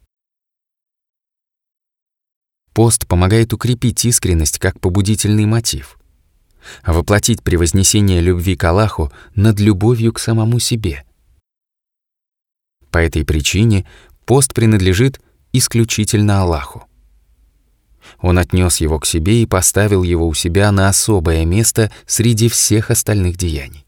Пост 2.72 3.06
помогает 3.06 3.52
укрепить 3.52 4.04
искренность 4.04 4.58
как 4.58 4.80
побудительный 4.80 5.46
мотив, 5.46 5.98
воплотить 6.84 7.42
превознесение 7.42 8.20
любви 8.20 8.56
к 8.56 8.64
Аллаху 8.64 9.12
над 9.34 9.60
любовью 9.60 10.12
к 10.12 10.18
самому 10.18 10.58
себе— 10.58 11.04
по 12.96 12.98
этой 13.00 13.26
причине 13.26 13.86
пост 14.24 14.54
принадлежит 14.54 15.20
исключительно 15.52 16.40
Аллаху. 16.40 16.86
Он 18.20 18.38
отнес 18.38 18.78
его 18.78 18.98
к 18.98 19.04
себе 19.04 19.42
и 19.42 19.46
поставил 19.46 20.02
его 20.02 20.26
у 20.26 20.32
себя 20.32 20.72
на 20.72 20.88
особое 20.88 21.44
место 21.44 21.92
среди 22.06 22.48
всех 22.48 22.90
остальных 22.90 23.36
деяний. 23.36 23.85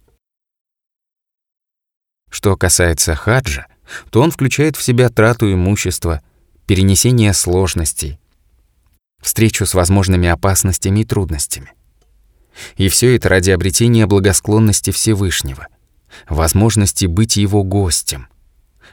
Что 2.31 2.57
касается 2.57 3.15
хаджа, 3.15 3.67
то 4.11 4.21
он 4.21 4.31
включает 4.31 4.77
в 4.77 4.83
себя 4.83 5.09
трату 5.09 5.53
имущества, 5.53 6.23
перенесение 6.67 7.33
сложностей, 7.33 8.21
встречу 9.21 9.67
с 9.67 9.75
возможными 9.75 10.29
опасностями 10.29 11.01
и 11.01 11.05
трудностями. 11.05 11.73
И 12.77 12.89
все 12.89 13.17
это 13.17 13.29
ради 13.29 13.51
обретения 13.51 14.07
благосклонности 14.07 14.91
Всевышнего, 14.91 15.69
возможности 16.29 17.07
быть 17.07 17.37
его 17.37 17.63
гостем, 17.63 18.29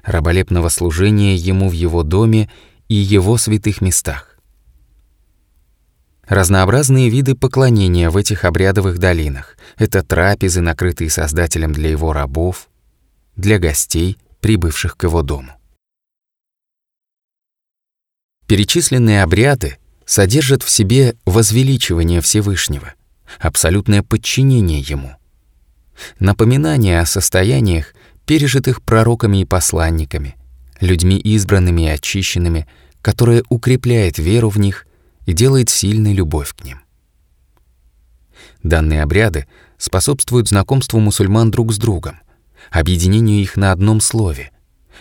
раболепного 0.03 0.69
служения 0.69 1.35
ему 1.35 1.69
в 1.69 1.73
его 1.73 2.03
доме 2.03 2.49
и 2.87 2.95
его 2.95 3.37
святых 3.37 3.81
местах. 3.81 4.37
Разнообразные 6.27 7.09
виды 7.09 7.35
поклонения 7.35 8.09
в 8.09 8.17
этих 8.17 8.45
обрядовых 8.45 8.97
долинах— 8.97 9.57
это 9.77 10.01
трапезы, 10.01 10.61
накрытые 10.61 11.09
Создателем 11.09 11.71
для 11.71 11.89
его 11.89 12.13
рабов, 12.13 12.67
для 13.35 13.59
гостей, 13.59 14.17
прибывших 14.41 14.97
к 14.97 15.03
его 15.03 15.21
дому. 15.21 15.51
Перечисленные 18.47 19.23
обряды 19.23 19.77
содержат 20.05 20.61
в 20.63 20.69
себе 20.69 21.15
возвеличивание 21.25 22.21
Всевышнего, 22.21 22.93
абсолютное 23.39 24.03
подчинение 24.03 24.79
Ему, 24.79 25.15
напоминание 26.19 26.99
о 26.99 27.05
состояниях, 27.05 27.93
пережитых 28.25 28.81
пророками 28.81 29.41
и 29.41 29.45
посланниками, 29.45 30.35
людьми 30.79 31.17
избранными 31.17 31.83
и 31.83 31.89
очищенными, 31.89 32.67
которое 33.01 33.43
укрепляет 33.49 34.17
веру 34.17 34.49
в 34.49 34.59
них 34.59 34.85
и 35.25 35.33
делает 35.33 35.69
сильной 35.69 36.13
любовь 36.13 36.53
к 36.53 36.63
ним. 36.63 36.81
Данные 38.63 39.03
обряды 39.03 39.47
способствуют 39.77 40.49
знакомству 40.49 40.99
мусульман 40.99 41.51
друг 41.51 41.73
с 41.73 41.77
другом, 41.77 42.19
объединению 42.71 43.41
их 43.41 43.57
на 43.57 43.71
одном 43.71 44.01
слове, 44.01 44.51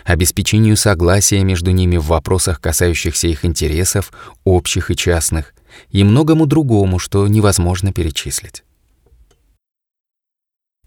обеспечению 0.03 0.77
согласия 0.77 1.43
между 1.43 1.71
ними 1.71 1.97
в 1.97 2.05
вопросах, 2.05 2.61
касающихся 2.61 3.27
их 3.27 3.45
интересов, 3.45 4.11
общих 4.43 4.91
и 4.91 4.95
частных, 4.95 5.53
и 5.89 6.03
многому 6.03 6.45
другому, 6.45 6.99
что 6.99 7.27
невозможно 7.27 7.91
перечислить. 7.91 8.63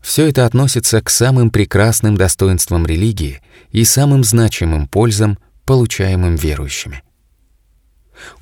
Все 0.00 0.28
это 0.28 0.46
относится 0.46 1.02
к 1.02 1.10
самым 1.10 1.50
прекрасным 1.50 2.16
достоинствам 2.16 2.86
религии 2.86 3.42
и 3.72 3.84
самым 3.84 4.24
значимым 4.24 4.86
пользам, 4.86 5.38
получаемым 5.66 6.36
верующими. 6.36 7.02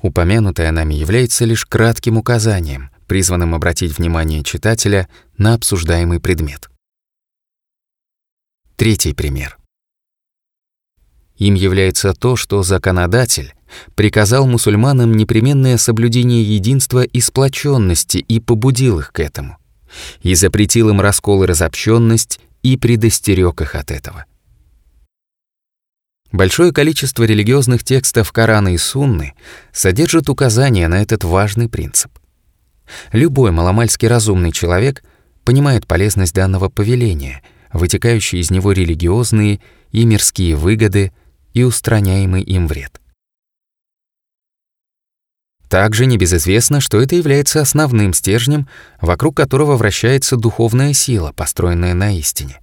Упомянутое 0.01 0.71
нами 0.71 0.95
является 0.95 1.45
лишь 1.45 1.65
кратким 1.65 2.17
указанием, 2.17 2.89
призванным 3.07 3.53
обратить 3.53 3.97
внимание 3.97 4.43
читателя 4.43 5.07
на 5.37 5.53
обсуждаемый 5.53 6.19
предмет. 6.19 6.69
Третий 8.77 9.13
пример. 9.13 9.57
Им 11.37 11.55
является 11.55 12.13
то, 12.13 12.35
что 12.35 12.61
законодатель 12.61 13.55
приказал 13.95 14.45
мусульманам 14.45 15.13
непременное 15.13 15.77
соблюдение 15.77 16.43
единства 16.43 17.03
и 17.03 17.19
сплоченности 17.19 18.19
и 18.19 18.39
побудил 18.39 18.99
их 18.99 19.11
к 19.11 19.19
этому, 19.19 19.57
и 20.21 20.35
запретил 20.35 20.89
им 20.89 21.01
раскол 21.01 21.43
и 21.43 21.47
разобщенность 21.47 22.39
и 22.61 22.77
предостерег 22.77 23.61
их 23.61 23.73
от 23.73 23.89
этого. 23.89 24.25
Большое 26.31 26.71
количество 26.71 27.23
религиозных 27.23 27.83
текстов 27.83 28.31
Корана 28.31 28.75
и 28.75 28.77
Сунны 28.77 29.33
содержит 29.71 30.29
указания 30.29 30.87
на 30.87 31.01
этот 31.01 31.23
важный 31.23 31.67
принцип. 31.67 32.11
Любой 33.11 33.49
маломальски 33.49 34.05
разумный 34.05 34.51
человек 34.51 35.03
понимает 35.45 35.87
полезность 35.87 36.35
данного 36.35 36.69
повеления, 36.69 37.41
вытекающие 37.77 38.41
из 38.41 38.51
него 38.51 38.71
религиозные 38.71 39.61
и 39.91 40.05
мирские 40.05 40.55
выгоды 40.55 41.11
и 41.53 41.63
устраняемый 41.63 42.41
им 42.41 42.67
вред. 42.67 42.99
Также 45.69 46.05
небезызвестно, 46.05 46.79
что 46.79 47.01
это 47.01 47.15
является 47.15 47.61
основным 47.61 48.13
стержнем, 48.13 48.67
вокруг 49.01 49.35
которого 49.35 49.75
вращается 49.75 50.37
духовная 50.37 50.93
сила, 50.93 51.33
построенная 51.33 51.93
на 51.93 52.17
истине. 52.17 52.61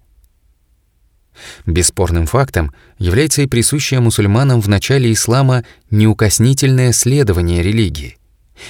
Бесспорным 1.67 2.27
фактом 2.27 2.73
является 2.99 3.43
и 3.43 3.47
присущее 3.47 4.01
мусульманам 4.01 4.61
в 4.61 4.69
начале 4.69 5.13
ислама 5.13 5.65
неукоснительное 5.91 6.93
следование 6.93 7.63
религии, 7.63 8.17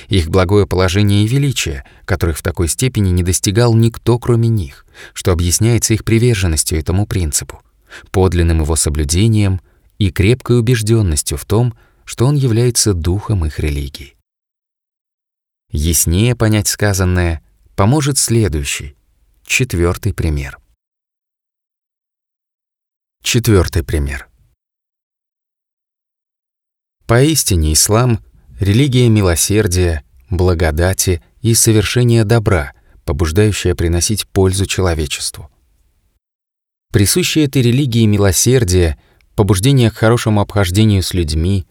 их 0.08 0.28
благое 0.28 0.66
положение 0.66 1.24
и 1.24 1.28
величие, 1.28 1.84
которых 2.04 2.38
в 2.38 2.42
такой 2.42 2.68
степени 2.68 3.10
не 3.10 3.22
достигал 3.22 3.74
никто, 3.74 4.18
кроме 4.18 4.48
них, 4.48 4.86
что 5.12 5.32
объясняется 5.32 5.94
их 5.94 6.04
приверженностью 6.04 6.78
этому 6.78 7.06
принципу, 7.06 7.62
подлинным 8.10 8.62
его 8.62 8.76
соблюдением 8.76 9.60
и 9.98 10.10
крепкой 10.10 10.58
убежденностью 10.58 11.38
в 11.38 11.44
том, 11.44 11.74
что 12.04 12.26
он 12.26 12.34
является 12.34 12.94
духом 12.94 13.44
их 13.44 13.58
религии. 13.60 14.16
Яснее 15.70 16.36
понять 16.36 16.68
сказанное 16.68 17.42
поможет 17.74 18.18
следующий, 18.18 18.96
четвертый 19.44 20.14
пример. 20.14 20.58
Четвертый 23.22 23.82
пример. 23.82 24.28
Поистине 27.06 27.72
ислам— 27.72 28.22
религия 28.60 29.08
милосердия, 29.08 30.02
благодати 30.30 31.22
и 31.42 31.54
совершения 31.54 32.24
добра, 32.24 32.72
побуждающая 33.04 33.74
приносить 33.74 34.26
пользу 34.28 34.66
человечеству. 34.66 35.50
Присущие 36.92 37.46
этой 37.46 37.62
религии 37.62 38.06
милосердие, 38.06 38.98
побуждение 39.34 39.90
к 39.90 39.96
хорошему 39.96 40.40
обхождению 40.40 41.02
с 41.02 41.12
людьми, 41.12 41.66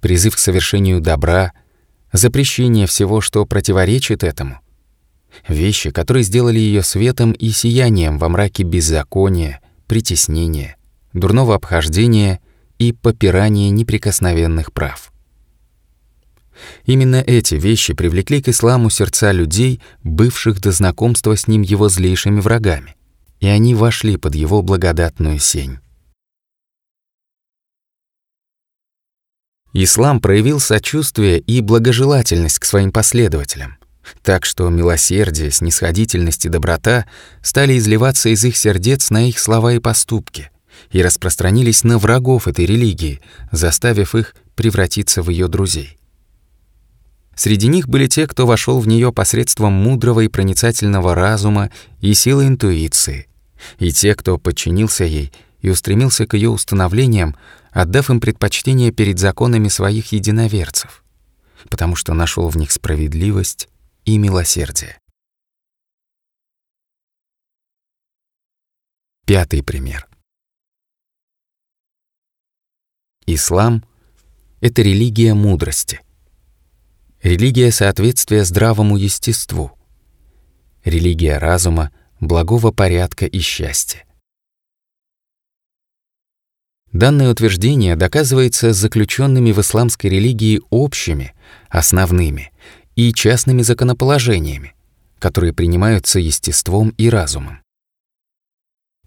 призыв 0.00 0.36
к 0.36 0.38
совершению 0.38 1.00
добра, 1.00 1.52
запрещение 2.12 2.86
всего, 2.86 3.20
что 3.20 3.44
противоречит 3.44 4.22
этому. 4.22 4.60
Вещи, 5.46 5.90
которые 5.90 6.22
сделали 6.22 6.58
ее 6.58 6.82
светом 6.82 7.32
и 7.32 7.50
сиянием 7.50 8.18
во 8.18 8.28
мраке 8.28 8.62
беззакония, 8.62 9.60
притеснения, 9.86 10.76
дурного 11.12 11.54
обхождения 11.54 12.40
и 12.78 12.92
попирания 12.92 13.70
неприкосновенных 13.70 14.72
прав. 14.72 15.09
Именно 16.84 17.16
эти 17.16 17.54
вещи 17.54 17.94
привлекли 17.94 18.42
к 18.42 18.48
исламу 18.48 18.90
сердца 18.90 19.32
людей, 19.32 19.80
бывших 20.02 20.60
до 20.60 20.72
знакомства 20.72 21.36
с 21.36 21.46
ним 21.46 21.62
его 21.62 21.88
злейшими 21.88 22.40
врагами, 22.40 22.96
и 23.40 23.46
они 23.46 23.74
вошли 23.74 24.16
под 24.16 24.34
его 24.34 24.62
благодатную 24.62 25.38
сень. 25.38 25.78
Ислам 29.72 30.20
проявил 30.20 30.58
сочувствие 30.58 31.38
и 31.38 31.60
благожелательность 31.60 32.58
к 32.58 32.64
своим 32.64 32.90
последователям, 32.90 33.76
так 34.22 34.44
что 34.44 34.68
милосердие, 34.68 35.52
снисходительность 35.52 36.44
и 36.44 36.48
доброта 36.48 37.06
стали 37.40 37.78
изливаться 37.78 38.30
из 38.30 38.44
их 38.44 38.56
сердец 38.56 39.10
на 39.10 39.28
их 39.28 39.38
слова 39.38 39.74
и 39.74 39.78
поступки 39.78 40.50
и 40.90 41.02
распространились 41.02 41.84
на 41.84 41.98
врагов 41.98 42.48
этой 42.48 42.66
религии, 42.66 43.20
заставив 43.52 44.14
их 44.14 44.34
превратиться 44.56 45.22
в 45.22 45.30
ее 45.30 45.46
друзей. 45.46 45.99
Среди 47.40 47.68
них 47.68 47.88
были 47.88 48.06
те, 48.06 48.26
кто 48.26 48.46
вошел 48.46 48.80
в 48.80 48.86
нее 48.86 49.14
посредством 49.14 49.72
мудрого 49.72 50.20
и 50.20 50.28
проницательного 50.28 51.14
разума 51.14 51.70
и 52.02 52.12
силы 52.12 52.46
интуиции, 52.46 53.28
и 53.78 53.92
те, 53.92 54.14
кто 54.14 54.36
подчинился 54.36 55.04
ей 55.04 55.32
и 55.62 55.70
устремился 55.70 56.26
к 56.26 56.34
ее 56.34 56.50
установлениям, 56.50 57.34
отдав 57.70 58.10
им 58.10 58.20
предпочтение 58.20 58.92
перед 58.92 59.18
законами 59.18 59.68
своих 59.68 60.12
единоверцев, 60.12 61.02
потому 61.70 61.96
что 61.96 62.12
нашел 62.12 62.46
в 62.50 62.58
них 62.58 62.70
справедливость 62.70 63.70
и 64.04 64.18
милосердие. 64.18 64.98
Пятый 69.24 69.62
пример. 69.62 70.06
Ислам— 73.24 73.82
это 74.60 74.82
религия 74.82 75.32
мудрости, 75.32 76.02
религия 77.22 77.70
соответствия 77.70 78.44
здравому 78.44 78.96
естеству, 78.96 79.72
религия 80.84 81.36
разума, 81.36 81.90
благого 82.18 82.70
порядка 82.70 83.26
и 83.26 83.40
счастья. 83.40 84.04
Данное 86.92 87.30
утверждение 87.30 87.94
доказывается 87.94 88.72
заключенными 88.72 89.52
в 89.52 89.60
исламской 89.60 90.10
религии 90.10 90.60
общими, 90.70 91.34
основными 91.68 92.52
и 92.96 93.12
частными 93.12 93.62
законоположениями, 93.62 94.74
которые 95.18 95.52
принимаются 95.52 96.18
естеством 96.18 96.88
и 96.96 97.08
разумом. 97.08 97.62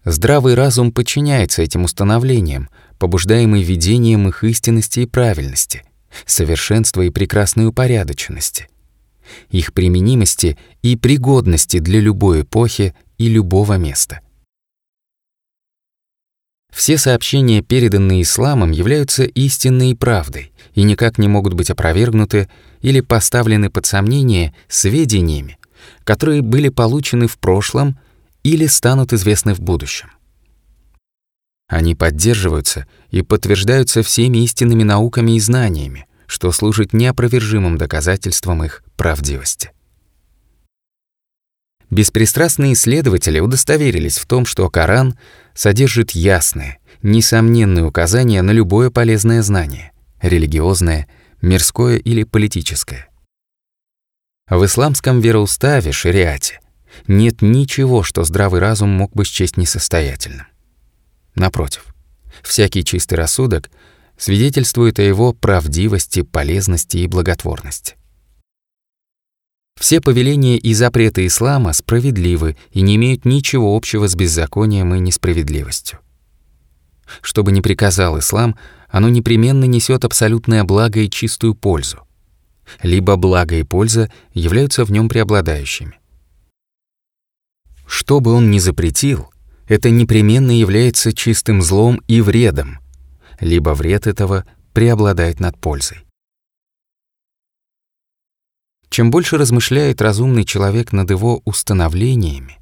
Здравый 0.04 0.54
разум 0.54 0.92
подчиняется 0.92 1.62
этим 1.62 1.84
установлениям, 1.84 2.70
побуждаемый 2.98 3.62
видением 3.62 4.28
их 4.28 4.44
истинности 4.44 5.00
и 5.00 5.06
правильности, 5.06 5.82
совершенства 6.26 7.02
и 7.02 7.10
прекрасной 7.10 7.66
упорядоченности, 7.66 8.68
их 9.50 9.72
применимости 9.72 10.58
и 10.82 10.96
пригодности 10.96 11.78
для 11.78 12.00
любой 12.00 12.42
эпохи 12.42 12.94
и 13.18 13.28
любого 13.28 13.76
места. 13.76 14.20
Все 16.74 16.98
сообщения, 16.98 17.62
переданные 17.62 18.22
исламом, 18.22 18.72
являются 18.72 19.22
истинной 19.22 19.94
правдой 19.94 20.52
и 20.74 20.82
никак 20.82 21.18
не 21.18 21.28
могут 21.28 21.54
быть 21.54 21.70
опровергнуты 21.70 22.48
или 22.82 23.00
поставлены 23.00 23.70
под 23.70 23.86
сомнение 23.86 24.54
сведениями, 24.68 25.56
которые 26.02 26.42
были 26.42 26.70
получены 26.70 27.28
в 27.28 27.38
прошлом 27.38 27.96
или 28.42 28.66
станут 28.66 29.12
известны 29.12 29.54
в 29.54 29.60
будущем. 29.60 30.10
Они 31.68 31.94
поддерживаются 31.94 32.86
и 33.10 33.22
подтверждаются 33.22 34.02
всеми 34.02 34.38
истинными 34.38 34.82
науками 34.82 35.36
и 35.36 35.40
знаниями, 35.40 36.06
что 36.26 36.52
служит 36.52 36.92
неопровержимым 36.92 37.78
доказательством 37.78 38.64
их 38.64 38.82
правдивости. 38.96 39.70
Беспристрастные 41.90 42.72
исследователи 42.72 43.38
удостоверились 43.40 44.18
в 44.18 44.26
том, 44.26 44.46
что 44.46 44.68
Коран 44.68 45.18
содержит 45.54 46.10
ясные, 46.10 46.78
несомненные 47.02 47.84
указания 47.84 48.42
на 48.42 48.50
любое 48.50 48.90
полезное 48.90 49.42
знание— 49.42 49.92
религиозное, 50.22 51.06
мирское 51.40 51.98
или 51.98 52.24
политическое. 52.24 53.08
В 54.48 54.64
исламском 54.64 55.20
вероуставе, 55.20 55.92
шариате, 55.92 56.60
нет 57.06 57.42
ничего, 57.42 58.02
что 58.02 58.24
здравый 58.24 58.60
разум 58.60 58.90
мог 58.90 59.12
бы 59.12 59.24
счесть 59.24 59.56
несостоятельным. 59.56 60.46
Напротив, 61.34 61.94
всякий 62.42 62.84
чистый 62.84 63.14
рассудок 63.14 63.70
свидетельствует 64.16 64.98
о 64.98 65.02
его 65.02 65.32
правдивости, 65.32 66.22
полезности 66.22 66.98
и 66.98 67.06
благотворности. 67.06 67.96
Все 69.78 70.00
повеления 70.00 70.56
и 70.56 70.72
запреты 70.72 71.26
ислама 71.26 71.72
справедливы 71.72 72.56
и 72.70 72.80
не 72.80 72.96
имеют 72.96 73.24
ничего 73.24 73.76
общего 73.76 74.06
с 74.06 74.14
беззаконием 74.14 74.94
и 74.94 75.00
несправедливостью. 75.00 75.98
Что 77.20 77.42
бы 77.42 77.52
ни 77.52 77.60
приказал 77.60 78.18
ислам, 78.18 78.56
оно 78.88 79.08
непременно 79.08 79.64
несет 79.64 80.04
абсолютное 80.04 80.64
благо 80.64 81.00
и 81.00 81.10
чистую 81.10 81.54
пользу. 81.54 82.06
Либо 82.82 83.16
благо 83.16 83.56
и 83.56 83.62
польза 83.62 84.10
являются 84.32 84.84
в 84.84 84.92
нем 84.92 85.08
преобладающими. 85.08 85.98
Что 87.86 88.20
бы 88.20 88.32
он 88.32 88.50
ни 88.50 88.58
запретил, 88.58 89.33
это 89.66 89.90
непременно 89.90 90.50
является 90.50 91.12
чистым 91.12 91.62
злом 91.62 92.00
и 92.06 92.20
вредом, 92.20 92.80
либо 93.40 93.70
вред 93.70 94.06
этого 94.06 94.44
преобладает 94.72 95.40
над 95.40 95.58
пользой. 95.58 95.98
Чем 98.90 99.10
больше 99.10 99.38
размышляет 99.38 100.00
разумный 100.00 100.44
человек 100.44 100.92
над 100.92 101.10
его 101.10 101.42
установлениями, 101.44 102.58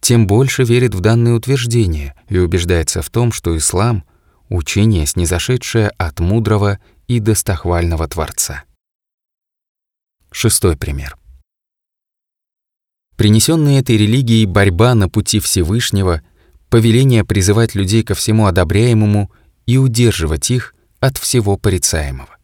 тем 0.00 0.26
больше 0.26 0.64
верит 0.64 0.94
в 0.94 1.00
данные 1.00 1.34
утверждения 1.34 2.14
и 2.28 2.38
убеждается 2.38 3.02
в 3.02 3.10
том, 3.10 3.32
что 3.32 3.56
ислам— 3.56 4.04
учение, 4.48 5.06
снизошедшее 5.06 5.90
от 5.90 6.20
мудрого 6.20 6.78
и 7.06 7.20
достохвального 7.20 8.08
Творца. 8.08 8.64
Шестой 10.30 10.76
пример. 10.76 11.16
Принесенная 13.16 13.80
этой 13.80 13.96
религией 13.96 14.44
борьба 14.46 14.94
на 14.94 15.08
пути 15.08 15.40
Всевышнего, 15.40 16.22
повеление 16.68 17.24
призывать 17.24 17.74
людей 17.74 18.02
ко 18.02 18.14
всему 18.14 18.46
одобряемому 18.46 19.30
и 19.64 19.78
удерживать 19.78 20.50
их 20.50 20.74
от 21.00 21.16
всего 21.16 21.56
порицаемого. 21.56 22.36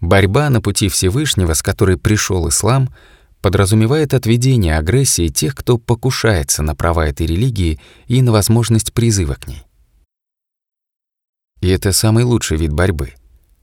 Борьба 0.00 0.48
на 0.50 0.60
пути 0.60 0.88
Всевышнего, 0.88 1.54
с 1.54 1.62
которой 1.62 1.98
пришел 1.98 2.48
ислам, 2.48 2.94
подразумевает 3.40 4.12
отведение 4.12 4.76
агрессии 4.76 5.28
тех, 5.28 5.54
кто 5.54 5.78
покушается 5.78 6.62
на 6.62 6.74
права 6.74 7.06
этой 7.06 7.26
религии 7.26 7.80
и 8.06 8.20
на 8.22 8.32
возможность 8.32 8.92
призыва 8.92 9.34
к 9.34 9.48
ней. 9.48 9.62
И 11.60 11.68
это 11.68 11.92
самый 11.92 12.24
лучший 12.24 12.56
вид 12.56 12.72
борьбы, 12.72 13.14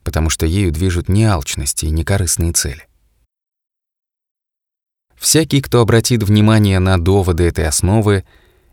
потому 0.03 0.29
что 0.29 0.45
ею 0.45 0.71
движут 0.71 1.09
не 1.09 1.25
алчность 1.25 1.83
и 1.83 1.89
не 1.89 2.03
корыстные 2.03 2.53
цели. 2.53 2.87
Всякий, 5.17 5.61
кто 5.61 5.81
обратит 5.81 6.23
внимание 6.23 6.79
на 6.79 6.97
доводы 7.01 7.45
этой 7.45 7.67
основы 7.67 8.23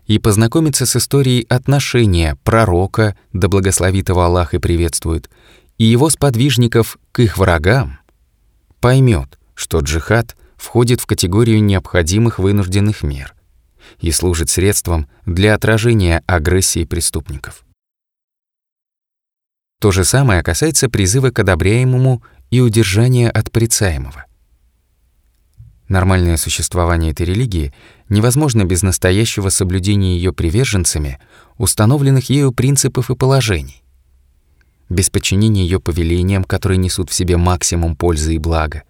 и 0.05 0.19
познакомится 0.19 0.85
с 0.85 0.95
историей 0.95 1.45
отношения 1.49 2.37
пророка, 2.43 3.17
да 3.33 3.47
благословит 3.47 4.09
его 4.09 4.21
Аллах 4.21 4.53
и 4.53 4.59
приветствует, 4.59 5.29
и 5.77 5.85
его 5.85 6.09
сподвижников 6.09 6.97
к 7.11 7.19
их 7.19 7.37
врагам, 7.37 7.99
поймет, 8.79 9.39
что 9.55 9.79
джихад 9.79 10.35
входит 10.55 11.01
в 11.01 11.07
категорию 11.07 11.63
необходимых 11.63 12.39
вынужденных 12.39 13.03
мер 13.03 13.33
и 13.99 14.11
служит 14.11 14.49
средством 14.49 15.07
для 15.25 15.55
отражения 15.55 16.23
агрессии 16.27 16.85
преступников. 16.85 17.65
То 19.81 19.91
же 19.91 20.03
самое 20.03 20.41
касается 20.43 20.89
призыва 20.89 21.31
к 21.31 21.39
одобряемому 21.39 22.23
и 22.49 22.61
удержания 22.61 23.29
от 23.29 23.51
порицаемого. 23.51 24.25
Нормальное 25.87 26.37
существование 26.37 27.11
этой 27.11 27.27
религии 27.27 27.73
невозможно 28.09 28.65
без 28.65 28.81
настоящего 28.81 29.49
соблюдения 29.49 30.15
ее 30.15 30.33
приверженцами 30.33 31.19
установленных 31.57 32.29
ею 32.29 32.51
принципов 32.51 33.11
и 33.11 33.15
положений, 33.15 33.83
без 34.89 35.09
подчинения 35.09 35.63
ее 35.63 35.79
повелениям, 35.79 36.43
которые 36.43 36.77
несут 36.77 37.11
в 37.11 37.13
себе 37.13 37.37
максимум 37.37 37.95
пользы 37.95 38.35
и 38.35 38.39
блага, 38.39 38.83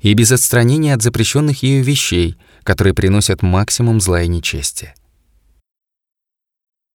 и 0.00 0.14
без 0.14 0.32
отстранения 0.32 0.94
от 0.94 1.02
запрещенных 1.02 1.62
ею 1.62 1.84
вещей, 1.84 2.38
которые 2.62 2.94
приносят 2.94 3.42
максимум 3.42 4.00
зла 4.00 4.22
и 4.22 4.28
нечестия. 4.28 4.94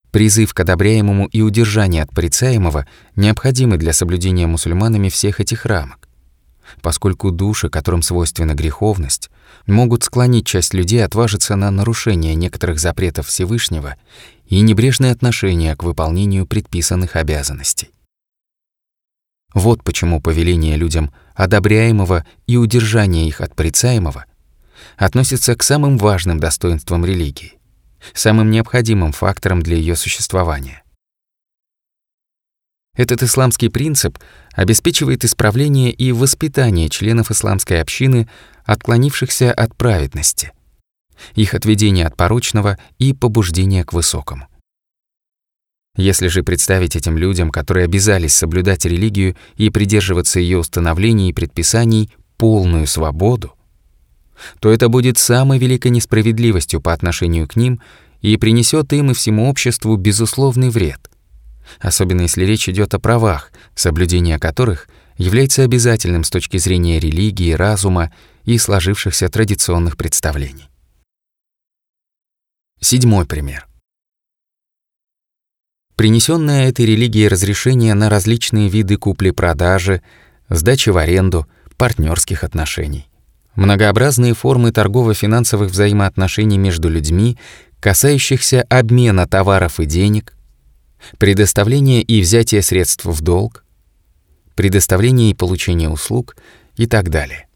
Призыв 0.09 0.53
к 0.53 0.59
одобряемому 0.59 1.27
и 1.27 1.41
удержание 1.41 2.03
от 2.03 2.09
порицаемого 2.09 2.87
необходимы 3.15 3.77
для 3.77 3.93
соблюдения 3.93 4.47
мусульманами 4.47 5.09
всех 5.09 5.39
этих 5.39 5.65
рамок 5.65 6.10
поскольку 6.81 7.31
души, 7.31 7.69
которым 7.69 8.01
свойственна 8.01 8.53
греховность, 8.53 9.29
могут 9.67 10.03
склонить 10.03 10.45
часть 10.45 10.73
людей 10.73 11.03
отважиться 11.03 11.55
на 11.55 11.71
нарушение 11.71 12.35
некоторых 12.35 12.79
запретов 12.79 13.27
Всевышнего 13.27 13.95
и 14.45 14.59
небрежное 14.61 15.11
отношение 15.11 15.75
к 15.75 15.83
выполнению 15.83 16.45
предписанных 16.45 17.15
обязанностей. 17.15 17.89
Вот 19.53 19.83
почему 19.83 20.21
повеление 20.21 20.77
людям 20.77 21.11
одобряемого 21.35 22.25
и 22.47 22.57
удержание 22.57 23.27
их 23.27 23.41
от 23.41 23.55
порицаемого 23.55 24.25
относится 24.97 25.55
к 25.55 25.63
самым 25.63 25.97
важным 25.97 26.39
достоинствам 26.39 27.05
религии, 27.05 27.53
самым 28.13 28.49
необходимым 28.49 29.11
факторам 29.11 29.61
для 29.61 29.75
ее 29.75 29.95
существования. 29.95 30.83
Этот 32.95 33.23
исламский 33.23 33.69
принцип 33.69 34.19
обеспечивает 34.53 35.23
исправление 35.23 35.91
и 35.91 36.11
воспитание 36.11 36.89
членов 36.89 37.31
исламской 37.31 37.81
общины, 37.81 38.27
отклонившихся 38.65 39.53
от 39.53 39.75
праведности, 39.75 40.51
их 41.35 41.53
отведение 41.53 42.05
от 42.05 42.17
порочного 42.17 42.77
и 42.99 43.13
побуждение 43.13 43.85
к 43.85 43.93
высокому. 43.93 44.47
Если 45.95 46.27
же 46.27 46.43
представить 46.43 46.95
этим 46.95 47.17
людям, 47.17 47.49
которые 47.49 47.85
обязались 47.85 48.35
соблюдать 48.35 48.85
религию 48.85 49.35
и 49.55 49.69
придерживаться 49.69 50.39
ее 50.39 50.57
установлений 50.57 51.29
и 51.29 51.33
предписаний, 51.33 52.11
полную 52.37 52.87
свободу, 52.87 53.53
то 54.59 54.71
это 54.71 54.89
будет 54.89 55.17
самой 55.17 55.59
великой 55.59 55.91
несправедливостью 55.91 56.81
по 56.81 56.93
отношению 56.93 57.47
к 57.47 57.55
ним 57.55 57.81
и 58.21 58.35
принесет 58.37 58.91
им 58.93 59.11
и 59.11 59.13
всему 59.13 59.49
обществу 59.49 59.95
безусловный 59.95 60.69
вред 60.69 61.11
особенно 61.79 62.21
если 62.21 62.43
речь 62.45 62.69
идет 62.69 62.93
о 62.93 62.99
правах, 62.99 63.51
соблюдение 63.75 64.39
которых 64.39 64.87
является 65.17 65.63
обязательным 65.63 66.23
с 66.23 66.29
точки 66.29 66.57
зрения 66.57 66.99
религии, 66.99 67.53
разума 67.53 68.11
и 68.43 68.57
сложившихся 68.57 69.29
традиционных 69.29 69.97
представлений. 69.97 70.69
Седьмой 72.79 73.25
пример. 73.25 73.67
Принесенное 75.95 76.67
этой 76.67 76.85
религией 76.85 77.27
разрешение 77.27 77.93
на 77.93 78.09
различные 78.09 78.69
виды 78.69 78.97
купли-продажи, 78.97 80.01
сдачи 80.49 80.89
в 80.89 80.97
аренду, 80.97 81.47
партнерских 81.77 82.43
отношений. 82.43 83.07
Многообразные 83.55 84.33
формы 84.33 84.71
торгово-финансовых 84.71 85.69
взаимоотношений 85.69 86.57
между 86.57 86.89
людьми, 86.89 87.37
касающихся 87.79 88.65
обмена 88.69 89.27
товаров 89.27 89.79
и 89.79 89.85
денег, 89.85 90.33
предоставление 91.17 92.01
и 92.01 92.21
взятие 92.21 92.61
средств 92.61 93.05
в 93.05 93.21
долг, 93.21 93.65
предоставление 94.55 95.31
и 95.31 95.35
получение 95.35 95.89
услуг 95.89 96.35
и 96.75 96.85
так 96.85 97.09
далее. 97.09 97.47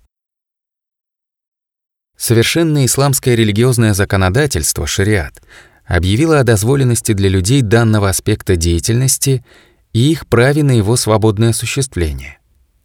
Совершенное 2.17 2.85
исламское 2.85 3.35
религиозное 3.35 3.93
законодательство, 3.93 4.87
шариат, 4.87 5.41
объявило 5.85 6.39
о 6.39 6.43
дозволенности 6.43 7.11
для 7.11 7.29
людей 7.29 7.61
данного 7.61 8.09
аспекта 8.09 8.55
деятельности 8.55 9.45
и 9.93 10.11
их 10.11 10.27
праве 10.27 10.63
на 10.63 10.71
его 10.71 10.95
свободное 10.95 11.49
осуществление, 11.49 12.39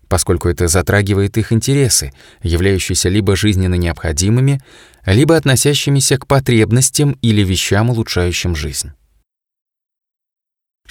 поскольку 0.08 0.48
это 0.48 0.68
затрагивает 0.68 1.38
их 1.38 1.52
интересы, 1.52 2.12
являющиеся 2.42 3.08
либо 3.08 3.36
жизненно 3.36 3.76
необходимыми, 3.76 4.60
либо 5.06 5.36
относящимися 5.36 6.18
к 6.18 6.26
потребностям 6.26 7.12
или 7.22 7.42
вещам, 7.42 7.90
улучшающим 7.90 8.54
жизнь. 8.54 8.92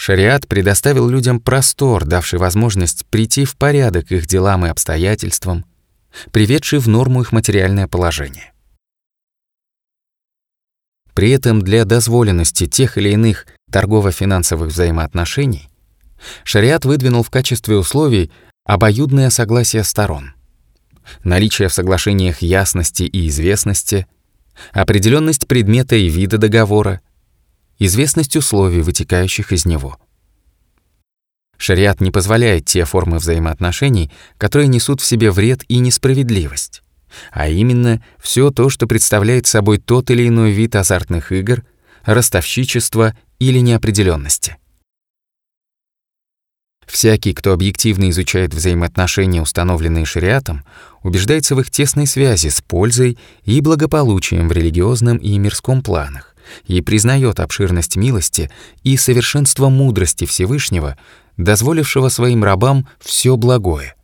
Шариат 0.02 0.48
предоставил 0.48 1.10
людям 1.10 1.42
простор, 1.42 2.06
давший 2.06 2.40
возможность 2.40 3.06
прийти 3.08 3.44
в 3.44 3.58
порядок 3.58 4.14
их 4.14 4.28
делам 4.28 4.66
и 4.66 4.70
обстоятельствам, 4.70 5.66
приведший 6.32 6.80
в 6.80 6.88
норму 6.88 7.20
их 7.20 7.34
материальное 7.34 7.86
положение. 7.86 8.54
При 11.14 11.32
этом 11.32 11.62
для 11.62 11.84
дозволенности 11.84 12.66
тех 12.66 12.98
или 12.98 13.10
иных 13.10 13.46
торгово-финансовых 13.74 14.70
взаимоотношений 14.70 15.68
шариат 16.46 16.86
выдвинул 16.86 17.22
в 17.22 17.30
качестве 17.30 17.76
условий 17.76 18.32
обоюдное 18.64 19.30
согласие 19.30 19.84
сторон, 19.84 20.32
наличие 21.26 21.68
в 21.68 21.74
соглашениях 21.74 22.42
ясности 22.42 23.04
и 23.04 23.28
известности, 23.28 24.08
определенность 24.72 25.46
предмета 25.46 25.98
и 25.98 26.08
вида 26.08 26.38
договора, 26.38 27.02
известность 27.80 28.36
условий, 28.36 28.82
вытекающих 28.82 29.52
из 29.52 29.65
него. 29.65 29.98
Шариат 31.58 32.00
не 32.00 32.12
позволяет 32.12 32.65
те 32.65 32.86
формы 32.86 33.18
взаимоотношений, 33.18 34.12
которые 34.38 34.68
несут 34.68 35.02
в 35.02 35.06
себе 35.06 35.32
вред 35.32 35.63
и 35.68 35.80
несправедливость, 35.80 36.84
а 37.32 37.50
именно 37.50 38.04
все 38.18 38.52
то, 38.52 38.70
что 38.70 38.88
представляет 38.88 39.48
собой 39.48 39.78
тот 39.78 40.10
или 40.10 40.28
иной 40.28 40.52
вид 40.52 40.76
азартных 40.76 41.32
игр, 41.32 41.65
ростовщичества 42.06 43.18
или 43.39 43.60
неопределенности. 43.60 44.58
Всякий, 46.86 47.34
кто 47.34 47.54
объективно 47.54 48.10
изучает 48.10 48.54
взаимоотношения, 48.54 49.42
установленные 49.42 50.06
шариатом, 50.06 50.65
убеждается 51.04 51.56
в 51.56 51.60
их 51.60 51.70
тесной 51.70 52.08
связи 52.08 52.48
с 52.48 52.62
пользой 52.62 53.20
и 53.44 53.62
благополучием 53.62 54.48
в 54.48 54.54
религиозном 54.54 55.18
и 55.18 55.38
мирском 55.38 55.84
планах 55.84 56.29
и 56.66 56.82
признает 56.82 57.40
обширность 57.40 57.96
милости 57.96 58.52
и 58.84 58.98
совершенство 58.98 59.70
мудрости 59.70 60.26
Всевышнего, 60.26 60.98
дозволившего 61.38 62.10
своим 62.10 62.44
рабам 62.44 62.88
все 63.00 63.38
благое, 63.38 63.96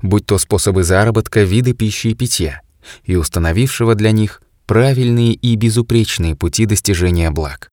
будь 0.00 0.26
то 0.26 0.38
способы 0.38 0.84
заработка, 0.84 1.42
виды 1.42 1.72
пищи 1.72 2.08
и 2.08 2.14
питья, 2.14 2.62
и 3.04 3.16
установившего 3.16 3.94
для 3.94 4.10
них 4.10 4.42
правильные 4.66 5.32
и 5.32 5.54
безупречные 5.56 6.36
пути 6.36 6.66
достижения 6.66 7.30
благ. 7.30 7.70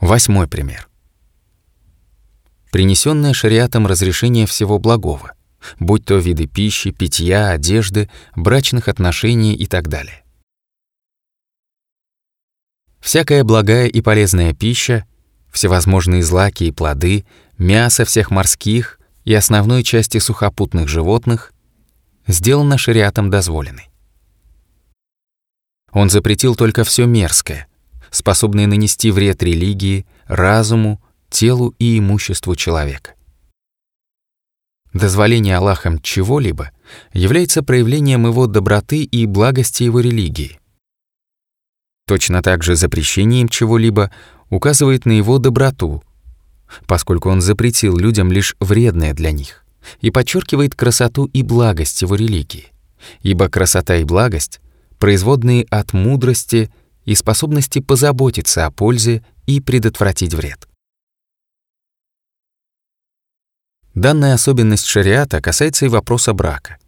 Восьмой 0.00 0.46
пример. 0.46 0.88
Принесенное 2.70 3.32
шариатом 3.32 3.86
разрешение 3.86 4.46
всего 4.46 4.78
благого, 4.78 5.32
будь 5.80 6.04
то 6.04 6.16
виды 6.16 6.46
пищи, 6.46 6.90
питья, 6.90 7.50
одежды, 7.50 8.10
брачных 8.36 8.88
отношений 8.88 9.54
и 9.54 9.66
так 9.66 9.88
далее. 9.88 10.22
Всякая 13.08 13.42
благая 13.42 13.86
и 13.86 14.02
полезная 14.02 14.52
пища, 14.52 15.06
всевозможные 15.50 16.22
злаки 16.22 16.64
и 16.64 16.70
плоды, 16.70 17.24
мясо 17.56 18.04
всех 18.04 18.30
морских 18.30 19.00
и 19.24 19.32
основной 19.32 19.82
части 19.82 20.18
сухопутных 20.18 20.88
животных 20.88 21.54
сделано 22.26 22.76
шариатом 22.76 23.30
дозволенной. 23.30 23.88
Он 25.90 26.10
запретил 26.10 26.54
только 26.54 26.84
все 26.84 27.06
мерзкое, 27.06 27.66
способное 28.10 28.66
нанести 28.66 29.10
вред 29.10 29.42
религии, 29.42 30.04
разуму, 30.26 31.02
телу 31.30 31.74
и 31.78 31.98
имуществу 31.98 32.56
человека. 32.56 33.14
Дозволение 34.92 35.56
Аллахом 35.56 35.98
чего-либо 36.02 36.72
является 37.14 37.62
проявлением 37.62 38.26
его 38.26 38.46
доброты 38.46 39.02
и 39.02 39.24
благости 39.24 39.84
его 39.84 40.00
религии. 40.00 40.60
Точно 42.08 42.40
так 42.42 42.64
же 42.64 42.74
запрещение 42.74 43.42
им 43.42 43.50
чего-либо 43.50 44.10
указывает 44.48 45.04
на 45.04 45.12
его 45.12 45.36
доброту, 45.36 46.02
поскольку 46.86 47.28
он 47.28 47.42
запретил 47.42 47.98
людям 47.98 48.32
лишь 48.32 48.56
вредное 48.60 49.12
для 49.12 49.30
них 49.30 49.62
и 50.00 50.10
подчеркивает 50.10 50.74
красоту 50.74 51.26
и 51.26 51.42
благость 51.42 52.00
его 52.00 52.14
религии, 52.14 52.72
ибо 53.20 53.50
красота 53.50 53.96
и 53.96 54.04
благость 54.04 54.60
производные 54.98 55.66
от 55.68 55.92
мудрости 55.92 56.72
и 57.04 57.14
способности 57.14 57.80
позаботиться 57.80 58.64
о 58.64 58.70
пользе 58.70 59.22
и 59.44 59.60
предотвратить 59.60 60.32
вред. 60.32 60.66
Данная 63.94 64.32
особенность 64.32 64.86
шариата 64.86 65.42
касается 65.42 65.84
и 65.84 65.90
вопроса 65.90 66.32
брака. 66.32 66.78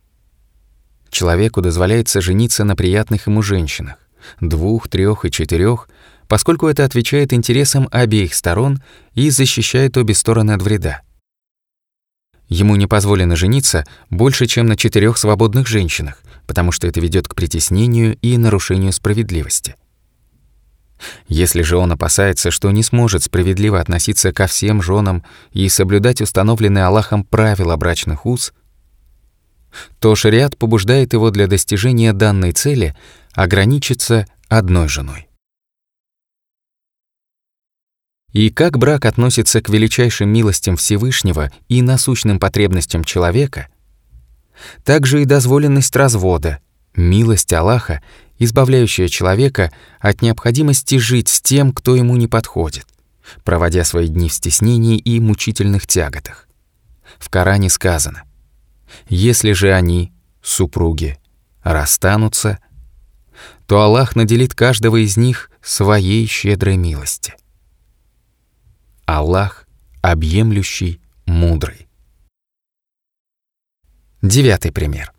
Человеку 1.10 1.60
дозволяется 1.60 2.22
жениться 2.22 2.64
на 2.64 2.74
приятных 2.74 3.26
ему 3.26 3.42
женщинах, 3.42 3.98
двух, 4.40 4.88
трех 4.88 5.24
и 5.24 5.30
четырех, 5.30 5.88
поскольку 6.28 6.68
это 6.68 6.84
отвечает 6.84 7.32
интересам 7.32 7.88
обеих 7.90 8.34
сторон 8.34 8.82
и 9.14 9.30
защищает 9.30 9.96
обе 9.96 10.14
стороны 10.14 10.52
от 10.52 10.62
вреда. 10.62 11.02
Ему 12.48 12.76
не 12.76 12.86
позволено 12.86 13.36
жениться 13.36 13.86
больше, 14.10 14.46
чем 14.46 14.66
на 14.66 14.76
четырех 14.76 15.18
свободных 15.18 15.68
женщинах, 15.68 16.22
потому 16.46 16.72
что 16.72 16.88
это 16.88 17.00
ведет 17.00 17.28
к 17.28 17.34
притеснению 17.34 18.16
и 18.22 18.36
нарушению 18.36 18.92
справедливости. 18.92 19.76
Если 21.28 21.62
же 21.62 21.76
он 21.76 21.92
опасается, 21.92 22.50
что 22.50 22.70
не 22.70 22.82
сможет 22.82 23.22
справедливо 23.22 23.80
относиться 23.80 24.32
ко 24.32 24.46
всем 24.46 24.82
женам 24.82 25.24
и 25.52 25.68
соблюдать 25.68 26.20
установленные 26.20 26.84
Аллахом 26.84 27.24
правила 27.24 27.76
брачных 27.76 28.26
уз, 28.26 28.52
то 30.00 30.14
шариат 30.14 30.56
побуждает 30.56 31.12
его 31.12 31.30
для 31.30 31.46
достижения 31.46 32.12
данной 32.12 32.52
цели 32.52 32.96
ограничиться 33.32 34.26
одной 34.48 34.88
женой. 34.88 35.28
И 38.32 38.50
как 38.50 38.78
брак 38.78 39.06
относится 39.06 39.60
к 39.60 39.68
величайшим 39.68 40.28
милостям 40.28 40.76
Всевышнего 40.76 41.50
и 41.68 41.82
насущным 41.82 42.38
потребностям 42.38 43.02
человека, 43.02 43.68
так 44.84 45.06
же 45.06 45.22
и 45.22 45.24
дозволенность 45.24 45.96
развода, 45.96 46.60
милость 46.94 47.52
Аллаха 47.52 48.02
избавляющая 48.40 49.06
человека 49.08 49.70
от 50.00 50.22
необходимости 50.22 50.96
жить 50.98 51.28
с 51.28 51.40
тем, 51.40 51.72
кто 51.72 51.94
ему 51.94 52.16
не 52.16 52.26
подходит, 52.26 52.86
проводя 53.44 53.84
свои 53.84 54.08
дни 54.08 54.28
в 54.28 54.32
стеснении 54.32 54.96
и 54.96 55.20
мучительных 55.20 55.86
тяготах. 55.86 56.48
В 57.18 57.28
Коране 57.28 57.68
сказано, 57.68 58.24
«Если 59.08 59.52
же 59.52 59.72
они, 59.72 60.12
супруги, 60.42 61.18
расстанутся, 61.62 62.58
то 63.70 63.82
Аллах 63.82 64.16
наделит 64.16 64.52
каждого 64.52 64.96
из 64.96 65.16
них 65.16 65.48
своей 65.62 66.26
щедрой 66.26 66.76
милости. 66.76 67.36
Аллах 69.06 69.68
объемлющий, 70.02 71.00
мудрый. 71.24 71.86
Девятый 74.22 74.72
пример. 74.72 75.12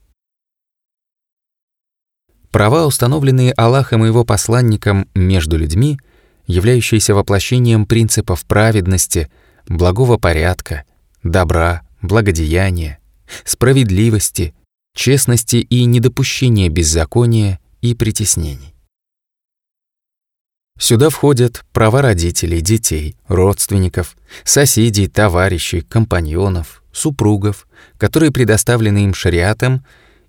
Права, 2.50 2.86
установленные 2.86 3.54
Аллахом 3.54 4.04
и 4.04 4.08
его 4.08 4.26
посланником 4.26 5.08
между 5.16 5.58
людьми, 5.58 5.98
являющиеся 6.46 7.16
воплощением 7.16 7.86
принципов 7.86 8.44
праведности, 8.44 9.32
благого 9.66 10.18
порядка, 10.18 10.84
добра, 11.24 11.88
благодеяния, 12.02 13.00
справедливости, 13.46 14.54
честности 14.94 15.56
и 15.56 15.86
недопущения 15.86 16.68
беззакония 16.68 17.61
и 17.82 17.94
притеснений. 17.94 18.74
Сюда 20.80 21.10
входят 21.10 21.63
права 21.74 22.02
родителей, 22.02 22.62
детей, 22.62 23.15
родственников, 23.28 24.17
соседей, 24.44 25.08
товарищей, 25.08 25.82
компаньонов, 25.82 26.84
супругов, 26.91 27.67
которые 27.98 28.32
предоставлены 28.32 29.04
им 29.04 29.13
шариатом 29.13 29.86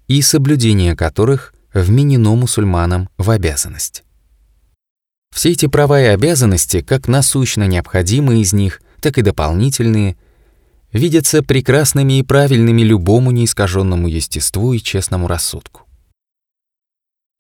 и 0.09 0.21
соблюдение 0.21 0.95
которых 0.95 1.55
вменено 1.73 2.35
мусульманам 2.35 3.09
в 3.17 3.31
обязанность. 3.31 4.05
Все 5.35 5.53
эти 5.53 5.67
права 5.67 6.03
и 6.03 6.05
обязанности, 6.05 6.83
как 6.83 7.09
насущно 7.09 7.67
необходимые 7.67 8.43
из 8.43 8.53
них, 8.53 8.83
так 9.01 9.17
и 9.17 9.23
дополнительные, 9.23 10.17
видятся 10.93 11.43
прекрасными 11.43 12.19
и 12.19 12.23
правильными 12.23 12.83
любому 12.83 13.31
неискаженному 13.31 14.09
естеству 14.09 14.75
и 14.75 14.79
честному 14.79 15.27
рассудку. 15.27 15.82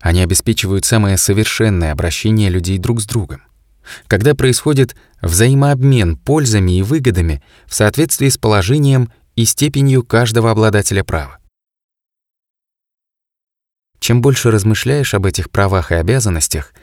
Они 0.02 0.20
обеспечивают 0.20 0.84
самое 0.84 1.16
совершенное 1.16 1.92
обращение 1.92 2.50
людей 2.50 2.76
друг 2.78 3.00
с 3.00 3.06
другом, 3.06 3.42
когда 4.08 4.34
происходит 4.34 4.96
взаимообмен 5.22 6.16
пользами 6.16 6.72
и 6.72 6.82
выгодами 6.82 7.40
в 7.66 7.74
соответствии 7.74 8.28
с 8.28 8.36
положением 8.36 9.12
и 9.36 9.44
степенью 9.44 10.02
каждого 10.02 10.50
обладателя 10.50 11.04
права. 11.04 11.38
Чем 14.00 14.20
больше 14.20 14.50
размышляешь 14.50 15.14
об 15.14 15.24
этих 15.24 15.48
правах 15.52 15.92
и 15.92 15.94
обязанностях, 15.94 16.74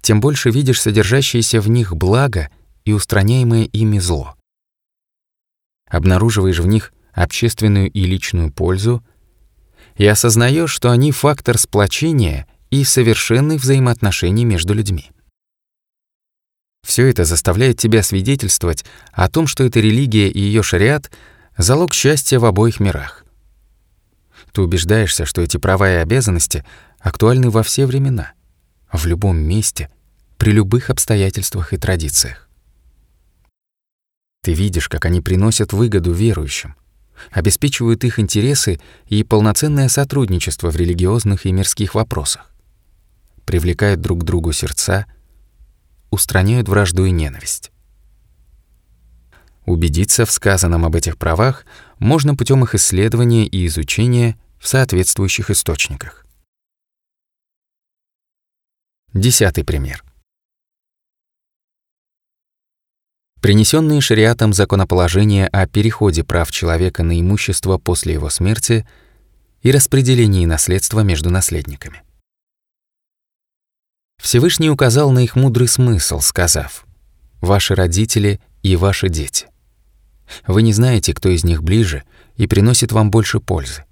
тем 0.00 0.20
больше 0.20 0.50
видишь 0.50 0.82
содержащееся 0.82 1.60
в 1.60 1.68
них 1.68 1.94
благо 1.94 2.50
и 2.84 2.92
устраняемое 2.92 3.64
ими 3.64 4.00
зло. 4.00 4.34
обнаруживаешь 5.88 6.58
в 6.58 6.66
них 6.66 6.92
общественную 7.12 7.88
и 7.88 8.04
личную 8.04 8.52
пользу 8.52 9.04
и 9.94 10.04
осознаешь, 10.04 10.72
что 10.72 10.90
они 10.90 11.12
фактор 11.12 11.56
сплочения 11.56 12.48
и 12.74 12.82
совершенных 12.82 13.62
взаимоотношений 13.62 14.44
между 14.44 14.74
людьми. 14.74 15.12
Все 16.84 17.06
это 17.06 17.24
заставляет 17.24 17.78
тебя 17.78 18.02
свидетельствовать 18.02 18.84
о 19.12 19.28
том, 19.30 19.46
что 19.46 19.62
эта 19.62 19.78
религия 19.78 20.28
и 20.28 20.40
ее 20.40 20.64
шариат— 20.64 21.10
залог 21.56 21.94
счастья 21.94 22.40
в 22.40 22.44
обоих 22.44 22.80
мирах. 22.80 23.24
Ты 24.52 24.62
убеждаешься, 24.62 25.24
что 25.24 25.40
эти 25.40 25.56
права 25.56 25.88
и 25.88 25.96
обязанности 25.96 26.64
актуальны 26.98 27.48
во 27.48 27.62
все 27.62 27.86
времена, 27.86 28.32
в 28.92 29.06
любом 29.06 29.36
месте, 29.36 29.88
при 30.36 30.50
любых 30.50 30.90
обстоятельствах 30.90 31.72
и 31.72 31.76
традициях. 31.76 32.48
Ты 34.42 34.52
видишь, 34.52 34.88
как 34.88 35.04
они 35.04 35.20
приносят 35.20 35.72
выгоду 35.72 36.12
верующим, 36.12 36.74
обеспечивают 37.30 38.02
их 38.02 38.18
интересы 38.18 38.80
и 39.06 39.22
полноценное 39.22 39.88
сотрудничество 39.88 40.70
в 40.70 40.76
религиозных 40.76 41.46
и 41.46 41.52
мирских 41.52 41.94
вопросах, 41.94 42.50
привлекают 43.44 44.00
друг 44.00 44.20
к 44.20 44.24
другу 44.24 44.52
сердца, 44.52 45.06
устраняют 46.10 46.68
вражду 46.68 47.04
и 47.04 47.10
ненависть. 47.10 47.70
Убедиться 49.66 50.26
в 50.26 50.30
сказанном 50.30 50.84
об 50.84 50.94
этих 50.94 51.16
правах 51.16 51.64
можно 51.98 52.36
путем 52.36 52.62
их 52.64 52.74
исследования 52.74 53.46
и 53.46 53.66
изучения 53.66 54.38
в 54.58 54.68
соответствующих 54.68 55.50
источниках. 55.50 56.26
Десятый 59.12 59.64
пример. 59.64 60.04
Принесенные 63.40 64.00
шариатом 64.00 64.52
законоположения 64.52 65.46
о 65.48 65.66
переходе 65.66 66.24
прав 66.24 66.50
человека 66.50 67.02
на 67.02 67.20
имущество 67.20 67.76
после 67.78 68.14
его 68.14 68.30
смерти 68.30 68.88
и 69.62 69.70
распределении 69.70 70.46
наследства 70.46 71.00
между 71.00 71.30
наследниками. 71.30 72.02
Всевышний 74.18 74.70
указал 74.70 75.10
на 75.10 75.20
их 75.20 75.36
мудрый 75.36 75.68
смысл, 75.68 76.20
сказав 76.20 76.86
«Ваши 77.40 77.74
родители 77.74 78.40
и 78.62 78.76
ваши 78.76 79.08
дети». 79.08 79.48
Вы 80.46 80.62
не 80.62 80.72
знаете, 80.72 81.12
кто 81.14 81.28
из 81.28 81.44
них 81.44 81.62
ближе 81.62 82.04
и 82.36 82.46
приносит 82.46 82.92
вам 82.92 83.10
больше 83.10 83.40
пользы. 83.40 83.84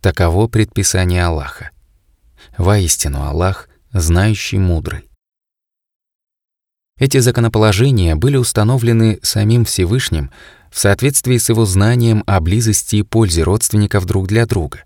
Таково 0.00 0.48
предписание 0.48 1.24
Аллаха. 1.24 1.70
Воистину 2.58 3.22
Аллах, 3.22 3.68
знающий 3.92 4.58
мудрый. 4.58 5.08
Эти 6.98 7.18
законоположения 7.18 8.14
были 8.14 8.36
установлены 8.36 9.18
самим 9.22 9.64
Всевышним 9.64 10.30
в 10.70 10.78
соответствии 10.78 11.38
с 11.38 11.48
его 11.48 11.64
знанием 11.64 12.22
о 12.26 12.40
близости 12.40 12.96
и 12.96 13.02
пользе 13.02 13.42
родственников 13.42 14.06
друг 14.06 14.28
для 14.28 14.46
друга, 14.46 14.84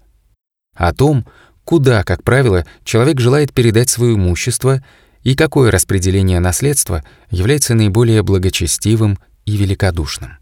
о 0.74 0.92
том, 0.94 1.26
куда, 1.68 2.02
как 2.02 2.22
правило, 2.22 2.64
человек 2.82 3.20
желает 3.20 3.52
передать 3.52 3.90
свое 3.90 4.14
имущество 4.14 4.82
и 5.22 5.34
какое 5.34 5.70
распределение 5.70 6.40
наследства 6.40 7.04
является 7.28 7.74
наиболее 7.74 8.22
благочестивым 8.22 9.18
и 9.44 9.54
великодушным. 9.54 10.38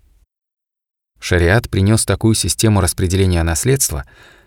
Шариат 1.18 1.68
принес 1.68 2.04
такую 2.04 2.36
систему 2.36 2.80
распределения 2.80 3.42
наследства, 3.42 4.04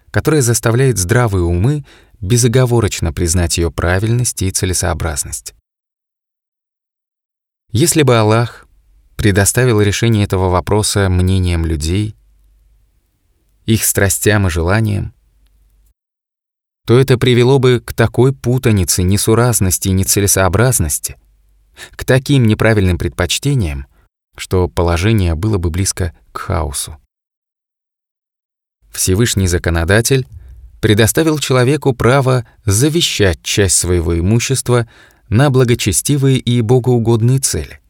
которая 0.10 0.42
заставляет 0.42 0.98
здравые 0.98 1.44
умы 1.44 1.84
безоговорочно 2.22 3.12
признать 3.12 3.58
ее 3.58 3.72
правильность 3.72 4.42
и 4.42 4.50
целесообразность. 4.50 5.56
Если 7.74 8.04
бы 8.04 8.16
Аллах 8.18 8.68
предоставил 9.18 9.82
решение 9.82 10.24
этого 10.24 10.48
вопроса 10.48 11.10
мнениям 11.10 11.66
людей, 11.66 12.16
их 13.66 13.84
страстям 13.84 14.48
и 14.48 14.50
желаниям, 14.50 15.14
то 16.90 16.98
это 16.98 17.20
привело 17.20 17.60
бы 17.60 17.84
к 17.86 17.94
такой 17.94 18.34
путанице, 18.34 19.04
несуразности 19.04 19.90
и 19.90 19.92
нецелесообразности, 19.92 21.18
к 21.92 22.04
таким 22.04 22.48
неправильным 22.48 22.98
предпочтениям, 22.98 23.86
что 24.36 24.68
положение 24.68 25.36
было 25.36 25.60
бы 25.60 25.70
близко 25.70 26.16
к 26.32 26.40
хаосу. 26.40 26.98
Всевышний 28.92 29.46
законодатель 29.46 30.26
предоставил 30.82 31.38
человеку 31.38 31.94
право 31.94 32.48
завещать 32.66 33.40
часть 33.44 33.76
своего 33.76 34.18
имущества 34.18 34.90
на 35.28 35.52
благочестивые 35.52 36.40
и 36.40 36.60
богоугодные 36.62 37.38
цели, 37.38 37.82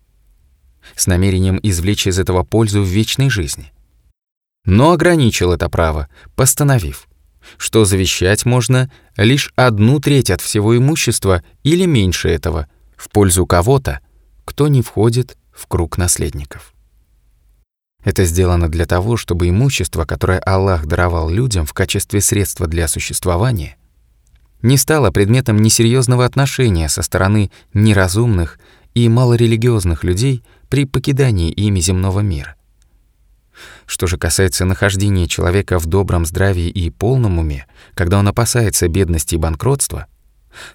с 0.98 1.08
намерением 1.08 1.58
извлечь 1.64 2.06
из 2.06 2.20
этого 2.20 2.44
пользу 2.44 2.82
в 2.82 2.88
вечной 2.88 3.30
жизни. 3.30 3.72
Но 4.66 4.92
ограничил 4.92 5.54
это 5.54 5.70
право, 5.70 6.10
постановив, 6.36 7.09
что 7.58 7.86
завещать 7.86 8.46
можно 8.46 8.92
лишь 9.18 9.52
одну 9.56 10.00
треть 10.00 10.30
от 10.30 10.42
всего 10.42 10.78
имущества 10.78 11.44
или 11.64 11.86
меньше 11.86 12.30
этого 12.30 12.68
в 12.96 13.10
пользу 13.10 13.46
кого-то, 13.46 14.00
кто 14.46 14.68
не 14.68 14.82
входит 14.82 15.38
в 15.52 15.68
круг 15.68 15.98
наследников. 15.98 16.74
Это 18.04 18.26
сделано 18.26 18.70
для 18.70 18.86
того, 18.86 19.18
чтобы 19.18 19.50
имущество, 19.50 20.06
которое 20.06 20.40
Аллах 20.40 20.86
даровал 20.86 21.30
людям 21.30 21.66
в 21.66 21.74
качестве 21.74 22.22
средства 22.22 22.66
для 22.68 22.88
существования, 22.88 23.76
не 24.62 24.78
стало 24.78 25.12
предметом 25.12 25.62
несерьезного 25.62 26.26
отношения 26.26 26.90
со 26.90 27.02
стороны 27.02 27.52
неразумных 27.74 28.60
и 28.94 29.08
малорелигиозных 29.08 30.04
людей 30.04 30.44
при 30.70 30.86
покидании 30.86 31.52
ими 31.52 31.80
земного 31.80 32.20
мира. 32.22 32.56
Что 33.90 34.06
же 34.06 34.20
касается 34.20 34.66
нахождения 34.66 35.28
человека 35.28 35.80
в 35.80 35.88
добром 35.88 36.24
здравии 36.24 36.70
и 36.70 36.92
полном 36.92 37.40
уме, 37.40 37.66
когда 37.96 38.20
он 38.20 38.28
опасается 38.28 38.88
бедности 38.88 39.34
и 39.34 39.40
банкротства, 39.40 40.06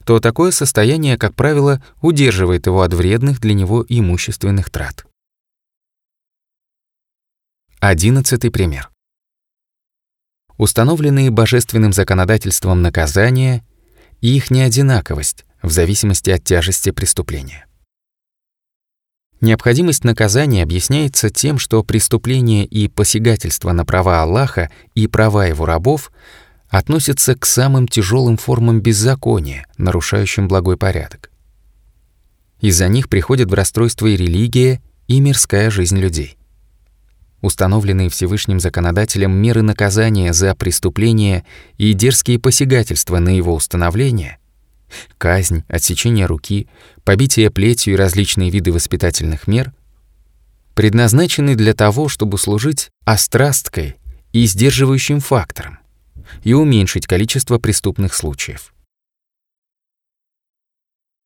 то 0.04 0.18
такое 0.18 0.50
состояние, 0.50 1.16
как 1.16 1.36
правило, 1.36 1.80
удерживает 2.02 2.66
его 2.66 2.82
от 2.82 2.92
вредных 2.92 3.38
для 3.38 3.54
него 3.54 3.86
имущественных 3.88 4.68
трат. 4.68 5.06
Одиннадцатый 7.78 8.50
пример. 8.50 8.90
Установленные 10.58 11.30
божественным 11.30 11.92
законодательством 11.92 12.82
наказания 12.82 13.64
и 14.22 14.36
их 14.36 14.50
неодинаковость 14.50 15.44
в 15.62 15.70
зависимости 15.70 16.30
от 16.30 16.42
тяжести 16.42 16.90
преступления. 16.90 17.66
Необходимость 19.44 20.04
наказания 20.04 20.62
объясняется 20.62 21.28
тем, 21.28 21.58
что 21.58 21.82
преступление 21.82 22.64
и 22.64 22.88
посягательство 22.88 23.72
на 23.72 23.84
права 23.84 24.22
Аллаха 24.22 24.70
и 24.94 25.06
права 25.06 25.44
его 25.44 25.66
рабов 25.66 26.12
относятся 26.70 27.34
к 27.34 27.44
самым 27.44 27.86
тяжелым 27.86 28.38
формам 28.38 28.80
беззакония, 28.80 29.66
нарушающим 29.76 30.48
благой 30.48 30.78
порядок. 30.78 31.30
Из-за 32.62 32.88
них 32.88 33.10
приходят 33.10 33.50
в 33.50 33.52
расстройство 33.52 34.06
и 34.06 34.16
религия, 34.16 34.80
и 35.08 35.20
мирская 35.20 35.68
жизнь 35.68 35.98
людей. 35.98 36.38
Установленные 37.42 38.08
Всевышним 38.08 38.60
законодателем 38.60 39.32
меры 39.32 39.60
наказания 39.60 40.32
за 40.32 40.54
преступления 40.54 41.44
и 41.76 41.92
дерзкие 41.92 42.38
посягательства 42.38 43.18
на 43.18 43.36
его 43.36 43.54
установление, 43.54 44.38
казнь, 45.18 45.64
отсечение 45.68 46.26
руки, 46.26 46.68
побитие 47.04 47.50
плетью 47.50 47.94
и 47.94 47.96
различные 47.96 48.50
виды 48.50 48.72
воспитательных 48.72 49.46
мер, 49.46 49.72
предназначены 50.74 51.54
для 51.54 51.74
того, 51.74 52.08
чтобы 52.08 52.38
служить 52.38 52.90
острасткой 53.04 53.96
и 54.32 54.46
сдерживающим 54.46 55.20
фактором 55.20 55.78
и 56.42 56.52
уменьшить 56.52 57.06
количество 57.06 57.58
преступных 57.58 58.14
случаев. 58.14 58.74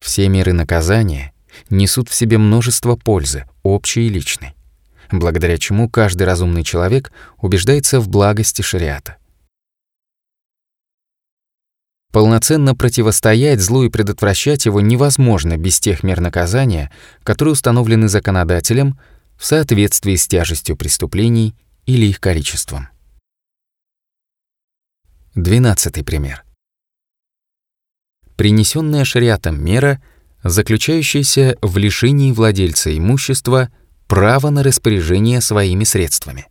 Все 0.00 0.28
меры 0.28 0.52
наказания 0.52 1.32
несут 1.70 2.08
в 2.08 2.14
себе 2.14 2.38
множество 2.38 2.96
пользы, 2.96 3.44
общей 3.62 4.06
и 4.06 4.10
личной 4.10 4.54
благодаря 5.12 5.58
чему 5.58 5.88
каждый 5.88 6.24
разумный 6.24 6.64
человек 6.64 7.12
убеждается 7.38 8.00
в 8.00 8.08
благости 8.08 8.62
шариата. 8.62 9.16
Полноценно 12.12 12.74
противостоять 12.74 13.60
злу 13.60 13.84
и 13.84 13.90
предотвращать 13.90 14.66
его 14.66 14.80
невозможно 14.80 15.56
без 15.56 15.78
тех 15.78 16.02
мер 16.02 16.20
наказания, 16.20 16.90
которые 17.22 17.52
установлены 17.52 18.08
законодателем 18.08 18.98
в 19.36 19.44
соответствии 19.44 20.16
с 20.16 20.26
тяжестью 20.26 20.76
преступлений 20.76 21.54
или 21.86 22.06
их 22.06 22.20
количеством. 22.20 22.88
Двенадцатый 25.34 26.02
пример. 26.02 26.44
Принесенная 28.36 29.04
шариатом 29.04 29.62
мера, 29.62 30.02
заключающаяся 30.42 31.58
в 31.60 31.76
лишении 31.76 32.32
владельца 32.32 32.96
имущества– 32.96 33.70
право 34.08 34.48
на 34.50 34.62
распоряжение 34.64 35.40
своими 35.40 35.84
средствами, 35.84 36.46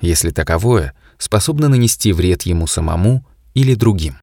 если 0.00 0.30
таковое 0.30 0.94
способно 1.18 1.68
нанести 1.68 2.12
вред 2.12 2.42
ему 2.42 2.66
самому 2.66 3.24
или 3.52 3.74
другим. 3.74 4.16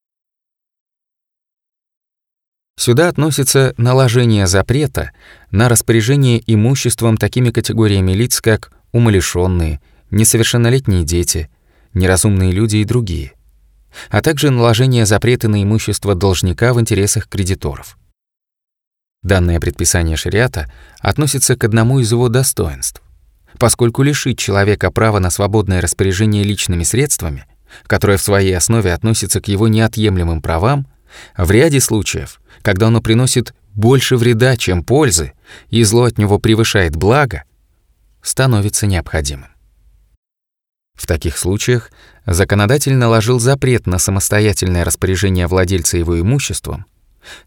Сюда 2.77 3.09
относится 3.09 3.73
наложение 3.77 4.47
запрета 4.47 5.11
на 5.51 5.69
распоряжение 5.69 6.41
имуществом 6.45 7.17
такими 7.17 7.51
категориями 7.51 8.13
лиц, 8.13 8.41
как 8.41 8.71
умалишенные, 8.91 9.79
несовершеннолетние 10.09 11.03
дети, 11.03 11.49
неразумные 11.93 12.51
люди 12.51 12.77
и 12.77 12.85
другие, 12.85 13.33
а 14.09 14.21
также 14.21 14.49
наложение 14.49 15.05
запрета 15.05 15.47
на 15.47 15.61
имущество 15.63 16.15
должника 16.15 16.73
в 16.73 16.81
интересах 16.81 17.27
кредиторов. 17.27 17.97
Данное 19.23 19.59
предписание 19.59 20.17
шариата 20.17 20.71
относится 20.99 21.55
к 21.55 21.63
одному 21.63 21.99
из 21.99 22.11
его 22.11 22.27
достоинств, 22.27 23.03
поскольку 23.59 24.01
лишить 24.01 24.39
человека 24.39 24.89
права 24.89 25.19
на 25.19 25.29
свободное 25.29 25.81
распоряжение 25.81 26.43
личными 26.43 26.83
средствами, 26.83 27.45
которое 27.85 28.17
в 28.17 28.21
своей 28.21 28.57
основе 28.57 28.91
относится 28.91 29.39
к 29.39 29.47
его 29.47 29.67
неотъемлемым 29.67 30.41
правам, 30.41 30.87
в 31.37 31.51
ряде 31.51 31.79
случаев, 31.79 32.40
когда 32.61 32.87
оно 32.87 33.01
приносит 33.01 33.53
больше 33.73 34.17
вреда, 34.17 34.57
чем 34.57 34.83
пользы, 34.83 35.33
и 35.69 35.83
зло 35.83 36.03
от 36.03 36.17
него 36.17 36.39
превышает 36.39 36.95
благо, 36.95 37.43
становится 38.21 38.87
необходимым. 38.87 39.49
В 40.93 41.07
таких 41.07 41.37
случаях 41.37 41.91
законодатель 42.25 42.93
наложил 42.93 43.39
запрет 43.39 43.87
на 43.87 43.97
самостоятельное 43.97 44.83
распоряжение 44.83 45.47
владельца 45.47 45.97
его 45.97 46.19
имуществом 46.19 46.85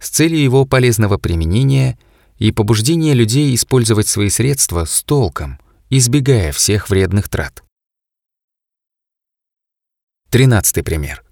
с 0.01 0.09
целью 0.09 0.43
его 0.43 0.65
полезного 0.65 1.19
применения 1.19 1.99
и 2.39 2.53
побуждения 2.53 3.15
людей 3.15 3.55
использовать 3.55 4.09
свои 4.09 4.29
средства 4.29 4.85
с 4.85 5.03
толком, 5.03 5.59
избегая 5.91 6.53
всех 6.53 6.91
вредных 6.91 7.29
трат. 7.29 7.63
Тринадцатый 10.31 10.83
пример. 10.83 11.25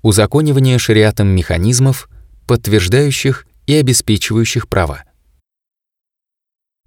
Узаконивание 0.00 0.78
шариатом 0.78 1.28
механизмов, 1.28 2.08
подтверждающих 2.48 3.46
и 3.66 3.74
обеспечивающих 3.74 4.68
права. 4.68 5.04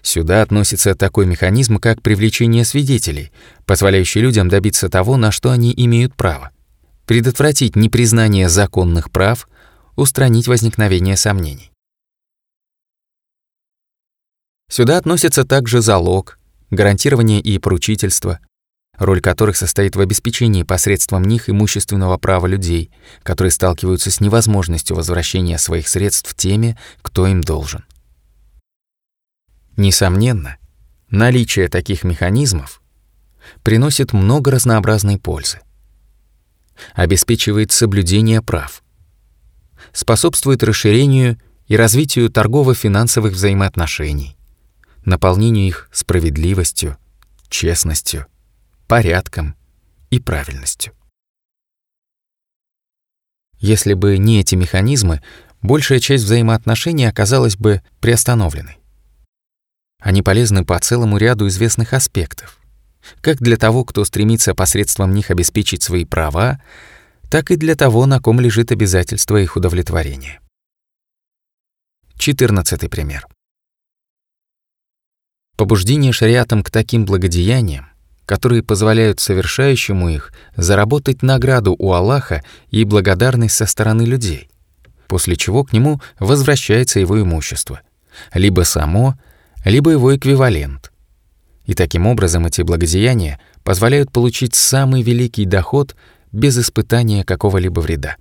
Сюда 0.01 0.41
относится 0.41 0.95
такой 0.95 1.27
механизм, 1.27 1.77
как 1.77 2.01
привлечение 2.01 2.65
свидетелей, 2.65 3.31
позволяющий 3.67 4.19
людям 4.19 4.49
добиться 4.49 4.89
того, 4.89 5.15
на 5.15 5.31
что 5.31 5.51
они 5.51 5.71
имеют 5.77 6.15
право, 6.15 6.49
предотвратить 7.05 7.75
непризнание 7.75 8.49
законных 8.49 9.11
прав, 9.11 9.47
устранить 9.95 10.47
возникновение 10.47 11.15
сомнений. 11.15 11.71
Сюда 14.67 14.97
относятся 14.97 15.43
также 15.43 15.81
залог, 15.81 16.39
гарантирование 16.71 17.39
и 17.39 17.59
поручительство, 17.59 18.39
роль 19.01 19.19
которых 19.19 19.57
состоит 19.57 19.95
в 19.95 19.99
обеспечении 19.99 20.61
посредством 20.61 21.23
них 21.23 21.49
имущественного 21.49 22.19
права 22.19 22.45
людей, 22.45 22.91
которые 23.23 23.49
сталкиваются 23.49 24.11
с 24.11 24.21
невозможностью 24.21 24.95
возвращения 24.95 25.57
своих 25.57 25.87
средств 25.87 26.35
теми, 26.35 26.77
кто 27.01 27.25
им 27.25 27.41
должен. 27.41 27.83
Несомненно, 29.75 30.57
наличие 31.09 31.67
таких 31.67 32.03
механизмов 32.03 32.79
приносит 33.63 34.13
много 34.13 34.51
разнообразной 34.51 35.17
пользы. 35.17 35.61
Обеспечивает 36.93 37.71
соблюдение 37.71 38.43
прав, 38.43 38.83
способствует 39.93 40.61
расширению 40.61 41.39
и 41.65 41.75
развитию 41.75 42.29
торгово-финансовых 42.29 43.33
взаимоотношений, 43.33 44.37
наполнению 45.05 45.65
их 45.65 45.89
справедливостью, 45.91 46.97
честностью, 47.49 48.27
порядком 48.91 49.55
и 50.09 50.19
правильностью. 50.19 50.93
Если 53.57 53.93
бы 53.93 54.17
не 54.17 54.41
эти 54.41 54.55
механизмы, 54.55 55.23
большая 55.61 56.01
часть 56.01 56.25
взаимоотношений 56.25 57.05
оказалась 57.05 57.55
бы 57.55 57.81
приостановленной. 58.01 58.79
Они 60.01 60.21
полезны 60.21 60.65
по 60.65 60.77
целому 60.77 61.15
ряду 61.15 61.47
известных 61.47 61.93
аспектов, 61.93 62.59
как 63.21 63.37
для 63.37 63.55
того, 63.55 63.85
кто 63.85 64.03
стремится 64.03 64.53
посредством 64.53 65.13
них 65.13 65.31
обеспечить 65.31 65.83
свои 65.83 66.03
права, 66.03 66.61
так 67.29 67.49
и 67.49 67.55
для 67.55 67.75
того, 67.75 68.05
на 68.07 68.19
ком 68.19 68.41
лежит 68.41 68.73
обязательство 68.73 69.37
их 69.37 69.55
удовлетворения. 69.55 70.41
14 72.17 72.89
пример. 72.89 73.25
Побуждение 75.55 76.11
шариатом 76.11 76.61
к 76.61 76.69
таким 76.69 77.05
благодеяниям, 77.05 77.90
которые 78.31 78.63
позволяют 78.63 79.19
совершающему 79.19 80.07
их 80.07 80.31
заработать 80.55 81.21
награду 81.21 81.75
у 81.77 81.91
Аллаха 81.91 82.45
и 82.69 82.85
благодарность 82.85 83.55
со 83.55 83.65
стороны 83.65 84.03
людей, 84.03 84.49
после 85.09 85.35
чего 85.35 85.65
к 85.65 85.73
нему 85.73 85.99
возвращается 86.17 87.01
его 87.01 87.21
имущество, 87.21 87.81
либо 88.33 88.61
само, 88.61 89.19
либо 89.65 89.91
его 89.91 90.15
эквивалент. 90.15 90.93
И 91.65 91.73
таким 91.73 92.07
образом 92.07 92.45
эти 92.45 92.61
благодеяния 92.61 93.37
позволяют 93.65 94.13
получить 94.13 94.55
самый 94.55 95.01
великий 95.01 95.43
доход 95.43 95.97
без 96.31 96.57
испытания 96.57 97.25
какого-либо 97.25 97.81
вреда. 97.81 98.15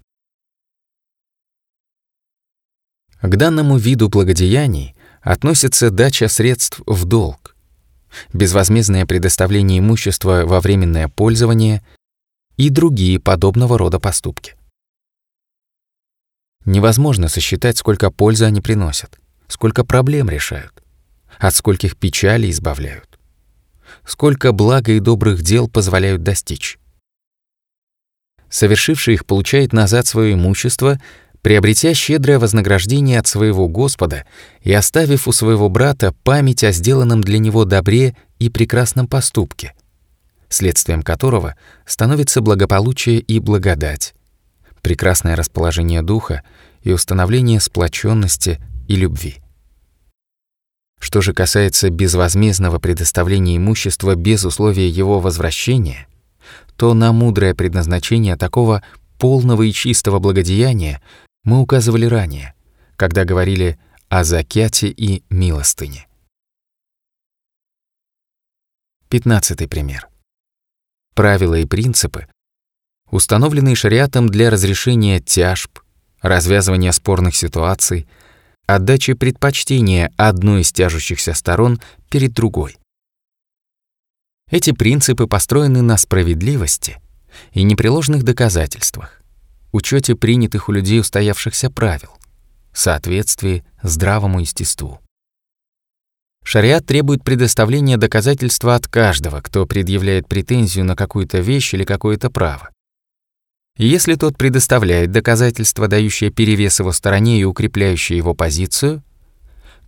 К 3.23 3.37
данному 3.37 3.79
виду 3.79 4.09
благодеяний 4.09 4.97
относится 5.23 5.93
дача 5.93 6.27
средств 6.27 6.81
в 6.85 7.05
долг, 7.05 7.55
безвозмездное 8.33 9.07
предоставление 9.07 9.79
имущества 9.79 10.43
во 10.45 10.61
временное 10.61 11.09
пользование 11.09 11.85
и 12.57 12.71
другие 12.71 13.19
подобного 13.19 13.79
рода 13.79 13.99
поступки. 13.99 14.55
Невозможно 16.65 17.29
сосчитать, 17.29 17.79
сколько 17.79 18.11
пользы 18.11 18.45
они 18.45 18.61
приносят, 18.61 19.19
сколько 19.49 19.85
проблем 19.85 20.29
решают, 20.29 20.83
от 21.39 21.55
скольких 21.55 21.97
печалей 21.97 22.51
избавляют, 22.51 23.19
сколько 24.05 24.53
блага 24.53 24.93
и 24.93 25.01
добрых 25.01 25.43
дел 25.43 25.69
позволяют 25.69 26.23
достичь. 26.23 26.79
Совершивший 28.51 29.15
их 29.15 29.27
получает 29.27 29.73
назад 29.73 30.07
свое 30.07 30.35
имущество 30.35 31.01
приобретя 31.43 31.95
щедрое 31.95 32.39
вознаграждение 32.39 33.19
от 33.19 33.27
своего 33.27 33.69
Господа 33.69 34.25
и 34.63 34.73
оставив 34.73 35.29
у 35.29 35.33
своего 35.33 35.69
брата 35.69 36.15
память 36.23 36.65
о 36.65 36.73
сделанном 36.73 37.21
для 37.21 37.39
него 37.39 37.65
добре 37.65 38.17
и 38.39 38.51
прекрасном 38.51 39.07
поступке, 39.07 39.75
следствием 40.49 41.03
которого 41.03 41.57
становится 41.87 42.41
благополучие 42.41 43.21
и 43.21 43.39
благодать, 43.39 44.15
прекрасное 44.83 45.37
расположение 45.37 46.03
духа 46.03 46.43
и 46.83 46.93
установление 46.93 47.61
сплоченности 47.61 48.61
и 48.89 48.97
любви. 48.97 49.39
Что 50.99 51.23
же 51.23 51.33
касается 51.33 51.89
безвозмездного 51.89 52.79
предоставления 52.79 53.57
имущества 53.57 54.15
без 54.15 54.45
условия 54.45 54.89
его 54.89 55.19
возвращения, 55.19 56.07
то 56.77 56.93
на 56.93 57.13
мудрое 57.13 57.55
предназначение 57.55 58.37
такого 58.37 58.83
полного 59.19 59.63
и 59.63 59.73
чистого 59.73 60.19
благодеяния 60.19 61.01
мы 61.45 61.61
указывали 61.61 62.07
ранее, 62.07 62.55
когда 62.97 63.25
говорили 63.25 63.79
о 64.09 64.25
закяте 64.25 64.89
и 64.89 65.25
милостыне. 65.31 66.07
Пятнадцатый 69.09 69.67
пример. 69.67 70.09
Правила 71.15 71.55
и 71.55 71.67
принципы, 71.67 72.29
установленные 73.11 73.75
шариатом 73.75 74.29
для 74.29 74.51
разрешения 74.51 75.21
тяжб, 75.21 75.81
развязывания 76.21 76.93
спорных 76.93 77.35
ситуаций, 77.35 78.07
отдачи 78.67 79.15
предпочтения 79.15 80.13
одной 80.17 80.63
из 80.63 80.73
тяжущихся 80.73 81.35
сторон 81.35 81.81
перед 82.09 82.33
другой. 82.33 82.79
Эти 84.51 84.73
принципы 84.73 85.27
построены 85.27 85.83
на 85.83 85.97
справедливости 85.97 87.01
и 87.53 87.63
непреложных 87.63 88.25
доказательствах 88.25 89.20
учете 89.73 90.15
принятых 90.15 90.69
у 90.69 90.73
людей 90.73 91.01
устоявшихся 91.01 91.71
правил, 91.71 92.11
соответствии 92.73 93.65
здравому 93.83 94.41
естеству. 94.41 95.01
Шариат 96.45 96.87
требует 96.87 97.23
предоставления 97.23 97.97
доказательства 97.97 98.75
от 98.75 98.89
каждого, 98.89 99.41
кто 99.41 99.67
предъявляет 99.67 100.27
претензию 100.27 100.85
на 100.85 100.97
какую-то 100.97 101.39
вещь 101.39 101.75
или 101.75 101.85
какое-то 101.85 102.31
право. 102.31 102.71
Если 103.77 104.15
тот 104.15 104.37
предоставляет 104.37 105.13
доказательства, 105.13 105.89
дающие 105.89 106.31
перевес 106.31 106.81
его 106.81 106.93
стороне 106.93 107.41
и 107.41 107.45
укрепляющие 107.45 108.17
его 108.17 108.35
позицию, 108.35 109.03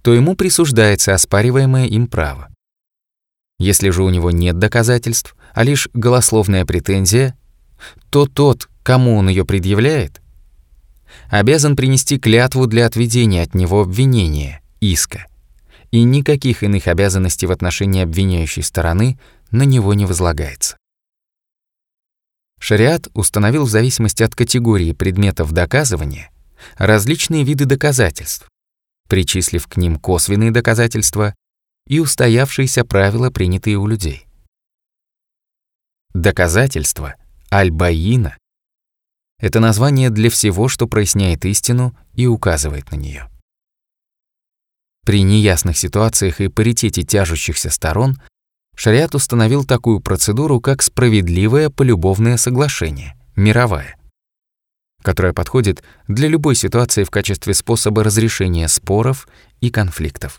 то 0.02 0.14
ему 0.14 0.34
присуждается 0.34 1.14
оспариваемое 1.14 1.86
им 1.86 2.06
право. 2.06 2.48
Если 3.58 3.90
же 3.90 4.02
у 4.02 4.10
него 4.10 4.30
нет 4.30 4.58
доказательств, 4.58 5.36
а 5.54 5.62
лишь 5.62 5.88
голословная 5.94 6.64
претензия, 6.64 7.36
то 8.10 8.26
тот, 8.26 8.68
кому 8.82 9.16
он 9.16 9.28
ее 9.28 9.44
предъявляет, 9.44 10.20
обязан 11.28 11.76
принести 11.76 12.18
клятву 12.18 12.66
для 12.66 12.86
отведения 12.86 13.42
от 13.42 13.54
него 13.54 13.82
обвинения, 13.82 14.62
иска, 14.80 15.26
и 15.90 16.02
никаких 16.02 16.62
иных 16.62 16.88
обязанностей 16.88 17.46
в 17.46 17.52
отношении 17.52 18.02
обвиняющей 18.02 18.62
стороны 18.62 19.18
на 19.50 19.62
него 19.62 19.94
не 19.94 20.06
возлагается. 20.06 20.76
Шариат 22.58 23.08
установил 23.14 23.64
в 23.64 23.70
зависимости 23.70 24.22
от 24.22 24.34
категории 24.34 24.92
предметов 24.92 25.52
доказывания 25.52 26.30
различные 26.78 27.42
виды 27.44 27.64
доказательств, 27.64 28.48
причислив 29.08 29.66
к 29.66 29.76
ним 29.76 29.98
косвенные 29.98 30.52
доказательства 30.52 31.34
и 31.88 31.98
устоявшиеся 31.98 32.84
правила, 32.84 33.30
принятые 33.30 33.76
у 33.76 33.86
людей. 33.86 34.26
Доказательство, 36.14 37.16
аль-баина, 37.50 38.36
это 39.42 39.58
название 39.58 40.08
для 40.08 40.30
всего, 40.30 40.68
что 40.68 40.86
проясняет 40.86 41.44
истину 41.44 41.94
и 42.14 42.26
указывает 42.26 42.92
на 42.92 42.96
нее. 42.96 43.28
При 45.04 45.22
неясных 45.22 45.76
ситуациях 45.76 46.40
и 46.40 46.46
паритете 46.46 47.02
тяжущихся 47.02 47.68
сторон 47.68 48.22
шариат 48.76 49.16
установил 49.16 49.64
такую 49.64 49.98
процедуру, 49.98 50.60
как 50.60 50.80
справедливое 50.80 51.70
полюбовное 51.70 52.36
соглашение, 52.36 53.16
мировая, 53.34 53.96
которая 55.02 55.32
подходит 55.32 55.82
для 56.06 56.28
любой 56.28 56.54
ситуации 56.54 57.02
в 57.02 57.10
качестве 57.10 57.52
способа 57.52 58.04
разрешения 58.04 58.68
споров 58.68 59.26
и 59.60 59.70
конфликтов. 59.70 60.38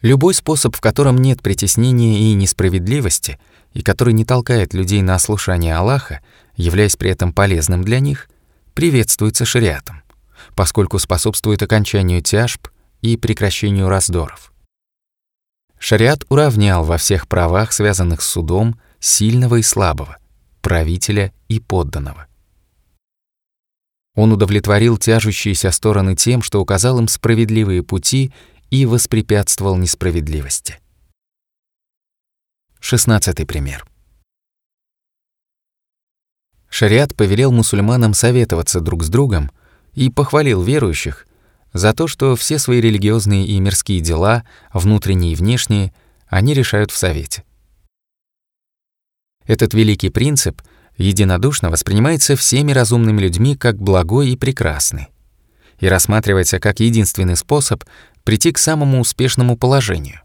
Любой 0.00 0.34
способ, 0.34 0.76
в 0.76 0.80
котором 0.80 1.18
нет 1.18 1.42
притеснения 1.42 2.30
и 2.30 2.34
несправедливости, 2.34 3.40
и 3.74 3.82
который 3.82 4.14
не 4.14 4.24
толкает 4.24 4.74
людей 4.74 5.02
на 5.02 5.14
ослушание 5.14 5.76
Аллаха, 5.76 6.20
являясь 6.56 6.96
при 6.96 7.10
этом 7.10 7.32
полезным 7.32 7.82
для 7.82 8.00
них, 8.00 8.28
приветствуется 8.74 9.44
шариатом 9.44 10.02
поскольку 10.54 10.98
способствует 10.98 11.62
окончанию 11.62 12.22
тяжб 12.22 12.68
и 13.00 13.16
прекращению 13.16 13.88
раздоров. 13.88 14.52
Шариат 15.78 16.24
уравнял 16.28 16.84
во 16.84 16.96
всех 16.96 17.26
правах, 17.26 17.72
связанных 17.72 18.22
с 18.22 18.28
судом, 18.28 18.78
сильного 19.00 19.56
и 19.56 19.62
слабого, 19.62 20.18
правителя 20.60 21.32
и 21.48 21.58
подданного. 21.58 22.28
Он 24.14 24.32
удовлетворил 24.32 24.98
тяжущиеся 24.98 25.70
стороны 25.72 26.14
тем, 26.14 26.42
что 26.42 26.60
указал 26.60 26.98
им 26.98 27.08
справедливые 27.08 27.82
пути 27.82 28.32
и 28.70 28.86
воспрепятствовал 28.86 29.76
несправедливости. 29.76 30.78
Шестнадцатый 32.84 33.46
пример. 33.46 33.86
Шариат 36.68 37.14
повелел 37.14 37.52
мусульманам 37.52 38.12
советоваться 38.12 38.80
друг 38.80 39.04
с 39.04 39.08
другом 39.08 39.52
и 39.94 40.10
похвалил 40.10 40.60
верующих 40.60 41.28
за 41.72 41.94
то, 41.94 42.08
что 42.08 42.34
все 42.34 42.58
свои 42.58 42.80
религиозные 42.80 43.46
и 43.46 43.60
мирские 43.60 44.00
дела, 44.00 44.44
внутренние 44.74 45.32
и 45.32 45.36
внешние, 45.36 45.94
они 46.26 46.54
решают 46.54 46.90
в 46.90 46.96
Совете. 46.96 47.44
Этот 49.46 49.74
великий 49.74 50.10
принцип 50.10 50.60
единодушно 50.96 51.70
воспринимается 51.70 52.34
всеми 52.34 52.72
разумными 52.72 53.20
людьми 53.20 53.56
как 53.56 53.76
благой 53.80 54.30
и 54.30 54.36
прекрасный 54.36 55.06
и 55.78 55.86
рассматривается 55.86 56.58
как 56.58 56.80
единственный 56.80 57.36
способ 57.36 57.84
прийти 58.24 58.50
к 58.50 58.58
самому 58.58 59.00
успешному 59.00 59.56
положению, 59.56 60.20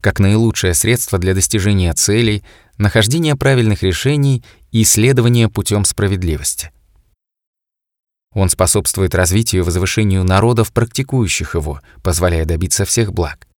как 0.00 0.20
наилучшее 0.20 0.74
средство 0.74 1.18
для 1.18 1.34
достижения 1.34 1.92
целей, 1.92 2.44
нахождения 2.76 3.34
правильных 3.36 3.82
решений 3.82 4.44
и 4.70 4.82
исследования 4.82 5.48
путем 5.48 5.84
справедливости. 5.84 6.70
Он 8.32 8.48
способствует 8.48 9.14
развитию 9.14 9.62
и 9.62 9.64
возвышению 9.64 10.22
народов, 10.22 10.72
практикующих 10.72 11.54
его, 11.54 11.80
позволяя 12.02 12.44
добиться 12.44 12.84
всех 12.84 13.12
благ. 13.12 13.48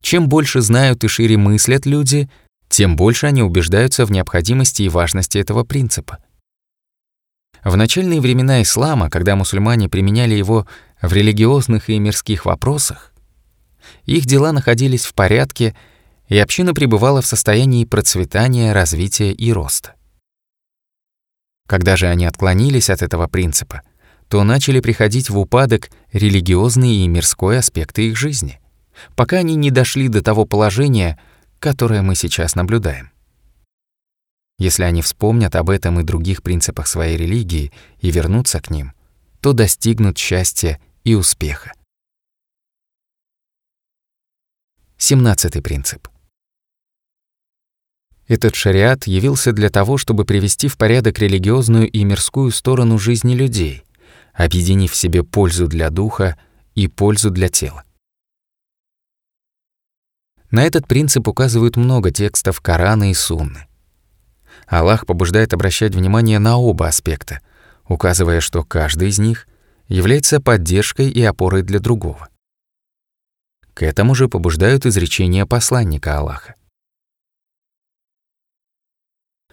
Чем 0.00 0.28
больше 0.28 0.60
знают 0.60 1.04
и 1.04 1.08
шире 1.08 1.36
мыслят 1.36 1.86
люди, 1.86 2.30
тем 2.68 2.96
больше 2.96 3.26
они 3.26 3.42
убеждаются 3.42 4.06
в 4.06 4.12
необходимости 4.12 4.82
и 4.82 4.88
важности 4.88 5.38
этого 5.38 5.64
принципа. 5.64 6.18
В 7.64 7.76
начальные 7.76 8.20
времена 8.20 8.62
ислама, 8.62 9.08
когда 9.08 9.36
мусульмане 9.36 9.88
применяли 9.88 10.34
его 10.34 10.66
в 11.00 11.12
религиозных 11.12 11.88
и 11.88 11.98
мирских 11.98 12.44
вопросах, 12.44 13.13
их 14.04 14.26
дела 14.26 14.52
находились 14.52 15.04
в 15.04 15.14
порядке, 15.14 15.74
и 16.28 16.38
община 16.38 16.74
пребывала 16.74 17.20
в 17.20 17.26
состоянии 17.26 17.84
процветания, 17.84 18.72
развития 18.72 19.32
и 19.32 19.52
роста. 19.52 19.94
Когда 21.66 21.96
же 21.96 22.06
они 22.06 22.26
отклонились 22.26 22.90
от 22.90 23.02
этого 23.02 23.26
принципа, 23.26 23.82
то 24.28 24.42
начали 24.42 24.80
приходить 24.80 25.30
в 25.30 25.38
упадок 25.38 25.90
религиозный 26.12 26.96
и 26.96 27.08
мирской 27.08 27.58
аспекты 27.58 28.08
их 28.08 28.16
жизни, 28.16 28.60
пока 29.16 29.38
они 29.38 29.54
не 29.54 29.70
дошли 29.70 30.08
до 30.08 30.22
того 30.22 30.44
положения, 30.44 31.18
которое 31.58 32.02
мы 32.02 32.14
сейчас 32.14 32.54
наблюдаем. 32.54 33.10
Если 34.58 34.84
они 34.84 35.02
вспомнят 35.02 35.56
об 35.56 35.70
этом 35.70 36.00
и 36.00 36.04
других 36.04 36.42
принципах 36.42 36.86
своей 36.86 37.16
религии 37.16 37.72
и 38.00 38.10
вернутся 38.10 38.60
к 38.60 38.70
ним, 38.70 38.92
то 39.40 39.52
достигнут 39.52 40.16
счастья 40.16 40.80
и 41.02 41.14
успеха. 41.14 41.72
Семнадцатый 45.06 45.60
принцип. 45.60 46.08
Этот 48.26 48.54
шариат 48.54 49.06
явился 49.06 49.52
для 49.52 49.68
того, 49.68 49.98
чтобы 49.98 50.24
привести 50.24 50.66
в 50.66 50.78
порядок 50.78 51.18
религиозную 51.18 51.90
и 51.90 52.04
мирскую 52.04 52.50
сторону 52.50 52.96
жизни 52.98 53.34
людей, 53.34 53.84
объединив 54.32 54.92
в 54.92 54.96
себе 54.96 55.22
пользу 55.22 55.68
для 55.68 55.90
духа 55.90 56.38
и 56.74 56.88
пользу 56.88 57.30
для 57.30 57.50
тела. 57.50 57.84
На 60.50 60.62
этот 60.62 60.88
принцип 60.88 61.28
указывают 61.28 61.76
много 61.76 62.10
текстов 62.10 62.62
Корана 62.62 63.10
и 63.10 63.12
Сунны. 63.12 63.68
Аллах 64.66 65.04
побуждает 65.04 65.52
обращать 65.52 65.94
внимание 65.94 66.38
на 66.38 66.56
оба 66.56 66.88
аспекта, 66.88 67.40
указывая, 67.86 68.40
что 68.40 68.64
каждый 68.64 69.10
из 69.10 69.18
них 69.18 69.48
является 69.86 70.40
поддержкой 70.40 71.10
и 71.10 71.22
опорой 71.22 71.60
для 71.60 71.78
другого. 71.78 72.30
К 73.74 73.82
этому 73.82 74.14
же 74.14 74.28
побуждают 74.28 74.86
изречения 74.86 75.46
посланника 75.46 76.18
Аллаха. 76.18 76.54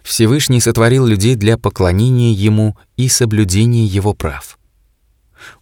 Всевышний 0.02 0.60
сотворил 0.60 1.06
людей 1.06 1.34
для 1.34 1.58
поклонения 1.58 2.32
Ему 2.32 2.76
и 2.96 3.08
соблюдения 3.08 3.84
Его 3.84 4.14
прав. 4.14 4.58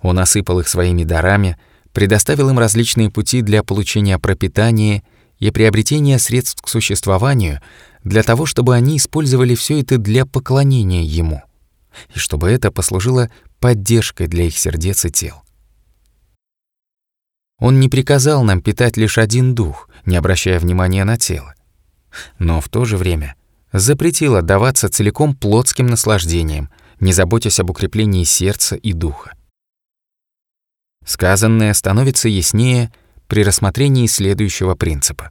Он 0.01 0.19
осыпал 0.19 0.61
их 0.61 0.69
своими 0.69 1.05
дарами, 1.05 1.59
предоставил 1.93 2.51
им 2.51 2.59
различные 2.59 3.11
пути 3.11 3.41
для 3.41 3.63
получения 3.63 4.19
пропитания 4.19 5.03
и 5.39 5.51
приобретения 5.51 6.19
средств 6.19 6.63
к 6.63 6.69
существованию 6.69 7.61
для 8.05 8.23
того, 8.23 8.45
чтобы 8.45 8.75
они 8.75 8.99
использовали 8.99 9.55
все 9.55 9.81
это 9.81 9.97
для 9.97 10.27
поклонения 10.27 11.03
Ему, 11.03 11.43
и 12.15 12.19
чтобы 12.19 12.51
это 12.51 12.71
послужило 12.71 13.31
поддержкой 13.59 14.27
для 14.27 14.45
их 14.45 14.59
сердец 14.59 15.05
и 15.07 15.11
тел. 15.11 15.43
Он 17.61 17.79
не 17.79 17.91
приказал 17.91 18.43
нам 18.43 18.63
питать 18.63 18.97
лишь 18.97 19.19
один 19.19 19.55
дух, 19.55 19.89
не 20.07 20.17
обращая 20.17 20.59
внимания 20.59 21.05
на 21.05 21.19
тело. 21.19 21.55
Но 22.39 22.61
в 22.61 22.69
то 22.71 22.87
же 22.87 22.97
время 22.97 23.37
запретил 23.71 24.37
отдаваться 24.37 24.89
целиком 24.89 25.37
плотским 25.37 25.87
наслаждениям, 25.87 26.71
не 26.99 27.13
заботясь 27.13 27.61
об 27.61 27.71
укреплении 27.71 28.25
сердца 28.25 28.77
и 28.77 28.95
духа. 28.95 29.37
Сказанное 31.05 31.73
становится 31.75 32.29
яснее 32.29 32.93
при 33.29 33.45
рассмотрении 33.45 34.07
следующего 34.07 34.75
принципа. 34.75 35.31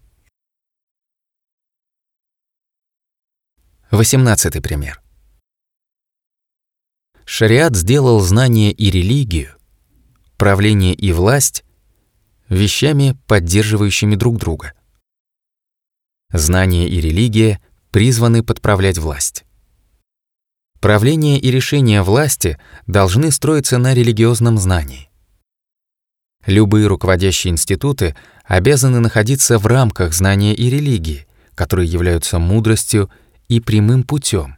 Восемнадцатый 3.92 4.62
пример. 4.62 5.02
Шариат 7.26 7.76
сделал 7.76 8.20
знание 8.20 8.72
и 8.72 8.92
религию, 8.92 9.56
правление 10.38 10.94
и 10.94 11.12
власть 11.12 11.64
вещами, 12.50 13.18
поддерживающими 13.28 14.16
друг 14.16 14.38
друга. 14.38 14.74
Знание 16.32 16.88
и 16.88 17.00
религия 17.00 17.62
призваны 17.92 18.44
подправлять 18.44 18.98
власть. 18.98 19.46
Правление 20.80 21.40
и 21.40 21.52
решение 21.52 22.02
власти 22.02 22.58
должны 22.88 23.32
строиться 23.32 23.78
на 23.78 23.94
религиозном 23.94 24.58
знании. 24.58 25.10
Любые 26.46 26.88
руководящие 26.88 27.52
институты 27.52 28.16
обязаны 28.46 29.00
находиться 29.00 29.58
в 29.60 29.66
рамках 29.66 30.14
знания 30.14 30.56
и 30.56 30.70
религии, 30.70 31.28
которые 31.54 31.90
являются 31.90 32.40
мудростью 32.40 33.10
и 33.50 33.60
прямым 33.60 34.04
путем, 34.04 34.56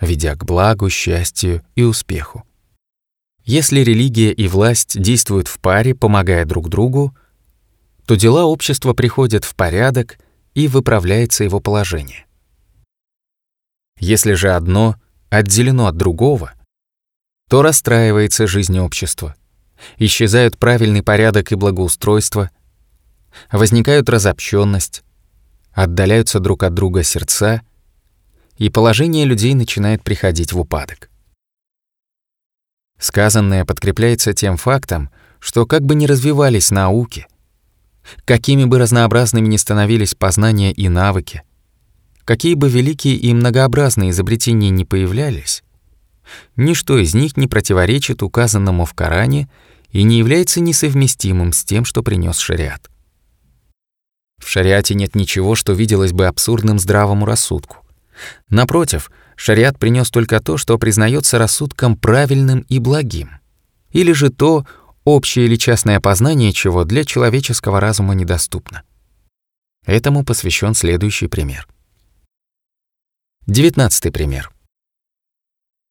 ведя 0.00 0.34
к 0.34 0.44
благу, 0.44 0.90
счастью 0.90 1.62
и 1.76 1.82
успеху. 1.82 2.44
Если 3.44 3.80
религия 3.80 4.32
и 4.32 4.48
власть 4.48 5.00
действуют 5.00 5.48
в 5.48 5.60
паре, 5.60 5.94
помогая 5.94 6.44
друг 6.44 6.68
другу, 6.68 7.16
то 8.06 8.16
дела 8.16 8.44
общества 8.44 8.92
приходят 8.92 9.44
в 9.44 9.54
порядок 9.54 10.18
и 10.54 10.68
выправляется 10.68 11.44
его 11.44 11.60
положение. 11.60 12.26
Если 13.98 14.32
же 14.32 14.52
одно 14.52 14.96
отделено 15.28 15.86
от 15.86 15.96
другого, 15.96 16.52
то 17.48 17.62
расстраивается 17.62 18.46
жизнь 18.46 18.78
общества, 18.78 19.36
исчезают 19.98 20.58
правильный 20.58 21.02
порядок 21.02 21.52
и 21.52 21.56
благоустройство, 21.56 22.50
возникают 23.52 24.08
разобщенность, 24.08 25.02
отдаляются 25.72 26.40
друг 26.40 26.62
от 26.62 26.74
друга 26.74 27.02
сердца, 27.02 27.62
и 28.56 28.68
положение 28.70 29.24
людей 29.24 29.54
начинает 29.54 30.02
приходить 30.02 30.52
в 30.52 30.60
упадок. 30.60 31.10
Сказанное 32.98 33.64
подкрепляется 33.64 34.34
тем 34.34 34.56
фактом, 34.56 35.10
что 35.38 35.64
как 35.64 35.82
бы 35.82 35.94
ни 35.94 36.06
развивались 36.06 36.70
науки, 36.70 37.26
какими 38.24 38.64
бы 38.64 38.78
разнообразными 38.78 39.46
ни 39.46 39.56
становились 39.56 40.14
познания 40.14 40.72
и 40.72 40.88
навыки, 40.88 41.42
какие 42.24 42.54
бы 42.54 42.68
великие 42.68 43.16
и 43.16 43.32
многообразные 43.34 44.10
изобретения 44.10 44.70
не 44.70 44.84
появлялись, 44.84 45.62
ничто 46.56 46.98
из 46.98 47.14
них 47.14 47.36
не 47.36 47.46
противоречит 47.46 48.22
указанному 48.22 48.84
в 48.84 48.94
Коране 48.94 49.48
и 49.90 50.02
не 50.02 50.18
является 50.18 50.60
несовместимым 50.60 51.52
с 51.52 51.64
тем, 51.64 51.84
что 51.84 52.02
принес 52.02 52.38
шариат. 52.38 52.90
В 54.38 54.48
шариате 54.48 54.94
нет 54.94 55.14
ничего, 55.14 55.54
что 55.54 55.72
виделось 55.72 56.12
бы 56.12 56.26
абсурдным 56.26 56.78
здравому 56.78 57.26
рассудку. 57.26 57.78
Напротив, 58.48 59.10
шариат 59.36 59.78
принес 59.78 60.10
только 60.10 60.40
то, 60.40 60.56
что 60.56 60.78
признается 60.78 61.38
рассудком 61.38 61.96
правильным 61.96 62.60
и 62.68 62.78
благим, 62.78 63.30
или 63.92 64.12
же 64.12 64.30
то, 64.30 64.66
общее 65.04 65.46
или 65.46 65.56
частное 65.56 66.00
познание 66.00 66.52
чего 66.52 66.84
для 66.84 67.04
человеческого 67.04 67.80
разума 67.80 68.14
недоступно. 68.14 68.82
Этому 69.86 70.24
посвящен 70.24 70.74
следующий 70.74 71.26
пример. 71.26 71.66
Девятнадцатый 73.46 74.12
пример. 74.12 74.52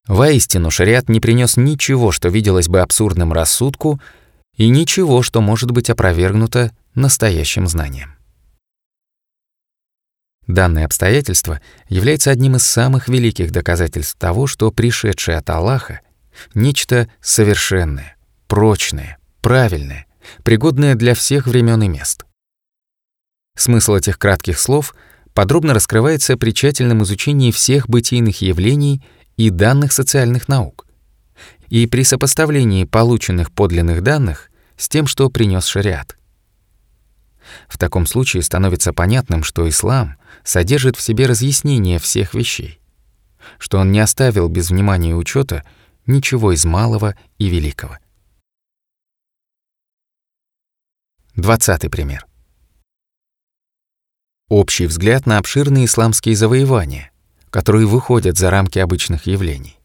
Воистину, 0.06 0.70
шариат 0.70 1.08
не 1.08 1.20
принес 1.20 1.56
ничего, 1.56 2.10
что 2.10 2.28
виделось 2.28 2.68
бы 2.68 2.80
абсурдным 2.80 3.32
рассудку, 3.32 4.00
и 4.56 4.68
ничего, 4.68 5.22
что 5.22 5.40
может 5.40 5.70
быть 5.70 5.90
опровергнуто 5.90 6.72
настоящим 6.94 7.66
знанием. 7.66 8.16
Данное 10.46 10.84
обстоятельство 10.84 11.60
является 11.88 12.30
одним 12.30 12.56
из 12.56 12.64
самых 12.64 13.08
великих 13.08 13.52
доказательств 13.52 14.18
того, 14.18 14.46
что 14.46 14.72
пришедшее 14.72 15.38
от 15.38 15.48
Аллаха— 15.50 16.00
нечто 16.54 17.08
совершенное, 17.20 18.16
прочное, 18.50 19.16
правильное, 19.42 20.06
пригодное 20.42 20.96
для 20.96 21.14
всех 21.14 21.46
времен 21.46 21.84
и 21.84 21.88
мест. 21.88 22.24
Смысл 23.56 23.94
этих 23.94 24.18
кратких 24.18 24.58
слов 24.58 24.96
подробно 25.34 25.72
раскрывается 25.72 26.36
при 26.36 26.50
тщательном 26.50 27.04
изучении 27.04 27.52
всех 27.52 27.88
бытийных 27.88 28.42
явлений 28.42 29.04
и 29.36 29.50
данных 29.50 29.92
социальных 29.92 30.48
наук, 30.48 30.88
и 31.68 31.86
при 31.86 32.02
сопоставлении 32.02 32.82
полученных 32.82 33.52
подлинных 33.52 34.02
данных 34.02 34.50
с 34.76 34.88
тем, 34.88 35.06
что 35.06 35.30
принес 35.30 35.64
шариат. 35.66 36.18
В 37.68 37.78
таком 37.78 38.04
случае 38.04 38.42
становится 38.42 38.92
понятным, 38.92 39.44
что 39.44 39.68
ислам 39.68 40.16
содержит 40.42 40.96
в 40.96 41.02
себе 41.02 41.26
разъяснение 41.26 42.00
всех 42.00 42.34
вещей, 42.34 42.80
что 43.58 43.78
он 43.78 43.92
не 43.92 44.00
оставил 44.00 44.48
без 44.48 44.70
внимания 44.70 45.10
и 45.10 45.14
учета 45.14 45.64
ничего 46.04 46.50
из 46.50 46.64
малого 46.64 47.14
и 47.38 47.48
великого. 47.48 47.96
Двадцатый 51.40 51.88
пример. 51.88 52.26
Общий 54.50 54.84
взгляд 54.84 55.24
на 55.24 55.38
обширные 55.38 55.86
исламские 55.86 56.36
завоевания, 56.36 57.12
которые 57.48 57.86
выходят 57.86 58.36
за 58.36 58.50
рамки 58.50 58.78
обычных 58.78 59.26
явлений, 59.26 59.78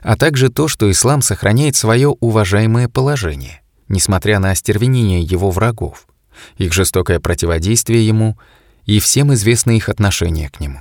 а 0.00 0.16
также 0.16 0.48
то, 0.48 0.66
что 0.66 0.90
ислам 0.90 1.22
сохраняет 1.22 1.76
свое 1.76 2.08
уважаемое 2.08 2.88
положение, 2.88 3.62
несмотря 3.86 4.40
на 4.40 4.50
остервенение 4.50 5.22
его 5.22 5.52
врагов, 5.52 6.08
их 6.56 6.72
жестокое 6.72 7.20
противодействие 7.20 8.04
ему 8.04 8.36
и 8.84 8.98
всем 8.98 9.32
известны 9.34 9.76
их 9.76 9.88
отношение 9.88 10.50
к 10.50 10.58
нему. 10.58 10.80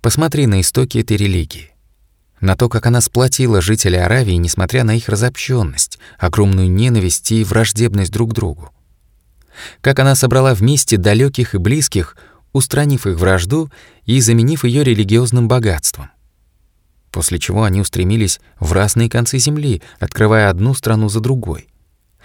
Посмотри 0.00 0.46
на 0.46 0.60
истоки 0.60 0.98
этой 0.98 1.16
религии, 1.16 1.74
на 2.40 2.56
то, 2.56 2.68
как 2.68 2.86
она 2.86 3.00
сплотила 3.00 3.60
жителей 3.60 3.98
Аравии, 3.98 4.34
несмотря 4.34 4.84
на 4.84 4.96
их 4.96 5.08
разобщенность, 5.08 5.98
огромную 6.18 6.70
ненависть 6.70 7.32
и 7.32 7.44
враждебность 7.44 8.12
друг 8.12 8.30
к 8.30 8.34
другу. 8.34 8.70
Как 9.80 9.98
она 9.98 10.14
собрала 10.14 10.54
вместе 10.54 10.96
далеких 10.96 11.54
и 11.54 11.58
близких, 11.58 12.16
устранив 12.52 13.06
их 13.06 13.16
вражду 13.18 13.70
и 14.04 14.20
заменив 14.20 14.64
ее 14.64 14.84
религиозным 14.84 15.48
богатством. 15.48 16.10
После 17.10 17.38
чего 17.38 17.64
они 17.64 17.80
устремились 17.80 18.40
в 18.60 18.72
разные 18.72 19.08
концы 19.08 19.38
земли, 19.38 19.82
открывая 19.98 20.50
одну 20.50 20.74
страну 20.74 21.08
за 21.08 21.20
другой— 21.20 21.68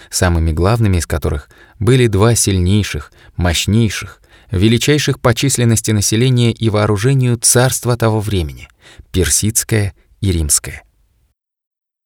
самыми 0.09 0.51
главными 0.51 0.97
из 0.97 1.05
которых 1.05 1.49
были 1.80 2.07
два 2.07 2.36
сильнейших, 2.36 3.12
мощнейших, 3.36 4.22
величайших 4.49 5.20
по 5.20 5.34
численности 5.34 5.91
населения 5.91 6.51
и 6.51 6.70
вооружению 6.70 7.38
царства 7.38 7.95
того 7.95 8.20
времени— 8.20 8.68
персидское 9.12 9.93
и 10.22 10.32
римское. 10.32 10.84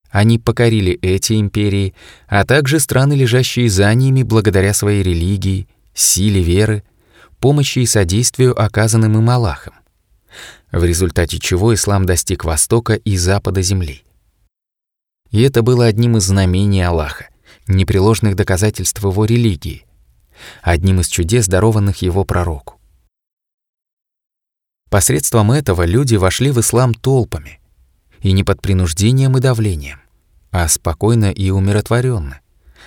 Они 0.10 0.40
покорили 0.40 0.94
эти 1.02 1.34
империи, 1.34 1.94
а 2.28 2.46
также 2.46 2.80
страны, 2.80 3.14
лежащие 3.14 3.70
за 3.70 3.94
ними 3.94 4.24
благодаря 4.24 4.74
своей 4.74 5.04
религии, 5.04 5.68
силе 5.94 6.42
веры, 6.42 6.84
помощи 7.40 7.80
и 7.80 7.86
содействию, 7.86 8.60
оказанным 8.60 9.18
им 9.18 9.30
Аллахом, 9.30 9.74
в 10.72 10.84
результате 10.84 11.40
чего 11.40 11.74
ислам 11.74 12.06
достиг 12.06 12.46
востока 12.46 12.94
и 12.94 13.18
запада 13.18 13.62
земли. 13.62 14.04
И 15.32 15.42
это 15.42 15.64
было 15.64 15.86
одним 15.86 16.16
из 16.16 16.24
знамений 16.24 16.82
Аллаха, 16.82 17.28
непреложных 17.68 18.36
доказательств 18.36 19.04
его 19.04 19.26
религии, 19.26 19.86
одним 20.62 21.02
из 21.02 21.08
чудес, 21.08 21.48
дарованных 21.48 21.98
его 22.02 22.24
пророку. 22.24 22.80
Посредством 24.90 25.52
этого 25.52 25.84
люди 25.86 26.16
вошли 26.16 26.52
в 26.52 26.60
ислам 26.62 26.94
толпами, 26.94 27.60
и 28.26 28.32
не 28.32 28.44
под 28.44 28.60
принуждением 28.60 29.38
и 29.38 29.40
давлением, 29.40 30.02
а 30.50 30.68
спокойно 30.68 31.32
и 31.32 31.52
умиротворенно, 31.52 32.40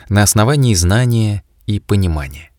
на 0.08 0.24
основании 0.24 0.74
знания 0.74 1.44
и 1.64 1.78
понимания. 1.78 2.50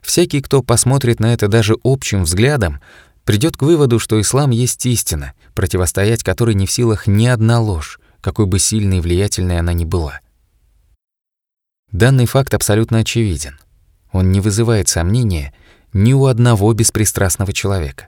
Всякий, 0.00 0.40
кто 0.40 0.62
посмотрит 0.62 1.18
на 1.18 1.34
это 1.34 1.48
даже 1.48 1.76
общим 1.82 2.22
взглядом, 2.22 2.80
придет 3.24 3.56
к 3.56 3.62
выводу, 3.62 3.98
что 3.98 4.20
ислам 4.20 4.50
есть 4.50 4.86
истина, 4.86 5.34
противостоять 5.52 6.22
которой 6.22 6.54
не 6.54 6.66
в 6.66 6.70
силах 6.70 7.08
ни 7.08 7.26
одна 7.26 7.58
ложь, 7.60 7.98
какой 8.20 8.46
бы 8.46 8.60
сильной 8.60 8.98
и 8.98 9.00
влиятельной 9.00 9.58
она 9.58 9.72
ни 9.72 9.84
была. 9.84 10.20
Данный 11.90 12.26
факт 12.26 12.54
абсолютно 12.54 12.98
очевиден. 12.98 13.58
Он 14.12 14.30
не 14.30 14.38
вызывает 14.38 14.88
сомнения 14.88 15.52
ни 15.92 16.12
у 16.12 16.26
одного 16.26 16.72
беспристрастного 16.72 17.52
человека, 17.52 18.06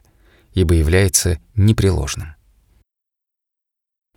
ибо 0.53 0.73
является 0.73 1.39
непреложным. 1.53 2.35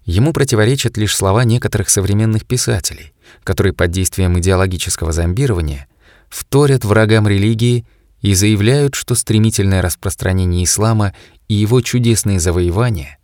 Ему 0.07 0.33
противоречат 0.33 0.97
лишь 0.97 1.17
слова 1.17 1.43
некоторых 1.43 1.91
современных 1.91 2.47
писателей, 2.47 3.13
которые 3.43 3.73
под 3.73 3.91
действием 3.91 4.39
идеологического 4.39 5.11
зомбирования 5.11 5.89
вторят 6.29 6.85
врагам 6.85 7.27
религии 7.27 7.85
и 8.21 8.33
заявляют, 8.35 8.95
что 8.95 9.17
стремительное 9.17 9.83
распространение 9.83 10.63
ислама 10.63 11.13
и 11.49 11.55
его 11.55 11.81
чудесные 11.81 12.39
завоевания 12.39 13.19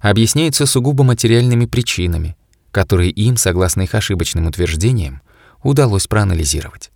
объясняются 0.00 0.64
сугубо 0.64 1.02
материальными 1.02 1.66
причинами, 1.66 2.36
которые 2.70 3.10
им, 3.10 3.36
согласно 3.36 3.82
их 3.82 3.94
ошибочным 3.94 4.46
утверждениям, 4.46 5.22
удалось 5.64 6.06
проанализировать. 6.06 6.92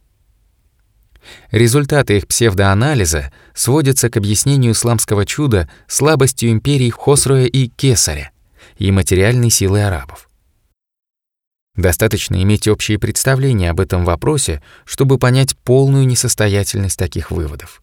Результаты 1.51 2.17
их 2.17 2.29
псевдоанализа 2.29 3.33
сводятся 3.55 4.09
к 4.09 4.17
объяснению 4.17 4.73
исламского 4.73 5.27
чуда 5.27 5.69
слабостью 5.89 6.53
империй 6.53 6.91
Хосроя 6.91 7.47
и 7.47 7.67
Кесаря 7.67 8.31
и 8.81 8.91
материальной 8.91 9.51
силы 9.51 9.83
арабов. 9.83 10.29
Достаточно 11.77 12.43
иметь 12.43 12.67
общие 12.67 12.99
представления 12.99 13.71
об 13.71 13.79
этом 13.79 14.05
вопросе, 14.05 14.61
чтобы 14.85 15.19
понять 15.19 15.57
полную 15.57 16.07
несостоятельность 16.07 16.99
таких 16.99 17.31
выводов. 17.31 17.83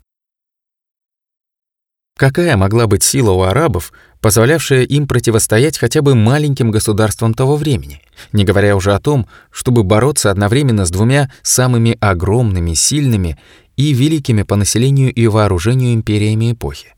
Какая 2.18 2.58
могла 2.58 2.88
быть 2.88 3.04
сила 3.04 3.32
у 3.32 3.41
арабов, 3.43 3.93
позволявшая 4.22 4.84
им 4.84 5.08
противостоять 5.08 5.78
хотя 5.78 6.02
бы 6.02 6.16
маленьким 6.16 6.72
государствам 6.72 7.36
того 7.36 7.56
времени, 7.56 8.02
не 8.34 8.43
говоря 8.43 8.76
уже 8.76 8.93
о 8.93 9.00
том, 9.00 9.28
чтобы 9.52 9.84
бороться 9.84 10.32
одновременно 10.32 10.86
с 10.86 10.89
двумя 10.89 11.32
самыми 11.43 11.95
огромными, 12.02 12.74
сильными 12.74 13.38
и 13.76 13.93
великими 13.93 14.41
по 14.41 14.56
населению 14.56 15.14
и 15.14 15.28
вооружению 15.28 15.93
империями 15.93 16.54
эпохи? 16.54 16.97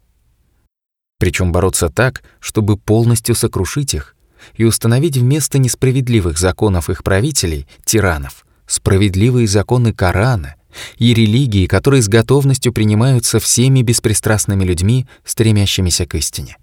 Причем 1.19 1.51
бороться 1.51 1.89
так, 1.89 2.23
чтобы 2.39 2.77
полностью 2.77 3.35
сокрушить 3.35 3.93
их 3.93 4.15
и 4.55 4.63
установить 4.63 5.17
вместо 5.17 5.59
несправедливых 5.59 6.39
законов 6.39 6.89
их 6.89 7.03
правителей, 7.03 7.67
тиранов, 7.85 8.45
справедливые 8.65 9.47
законы 9.47 9.93
Корана, 9.93 10.55
и 10.97 11.13
религии, 11.13 11.67
которые 11.67 12.01
с 12.01 12.07
готовностью 12.07 12.73
принимаются 12.73 13.39
всеми 13.39 13.81
беспристрастными 13.81 14.63
людьми, 14.63 15.07
стремящимися 15.25 16.05
к 16.05 16.15
истине. 16.15 16.57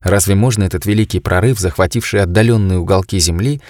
Разве 0.00 0.34
можно 0.34 0.64
этот 0.64 0.86
великий 0.86 1.20
прорыв, 1.20 1.58
захвативший 1.58 2.22
отдаленные 2.22 2.78
уголки 2.78 3.18
земли, 3.18 3.60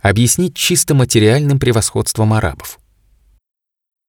объяснить 0.00 0.54
чисто 0.54 0.94
материальным 0.94 1.58
превосходством 1.58 2.32
арабов? 2.32 2.78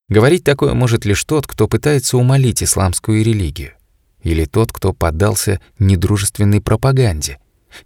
Говорить 0.10 0.44
такое 0.44 0.74
может 0.74 1.06
лишь 1.06 1.24
тот, 1.24 1.48
кто 1.48 1.68
пытается 1.68 2.18
умолить 2.18 2.62
исламскую 2.62 3.24
религию, 3.24 3.74
или 4.24 4.46
тот, 4.46 4.72
кто 4.72 4.94
поддался 4.94 5.62
недружественной 5.80 6.62
пропаганде, 6.62 7.40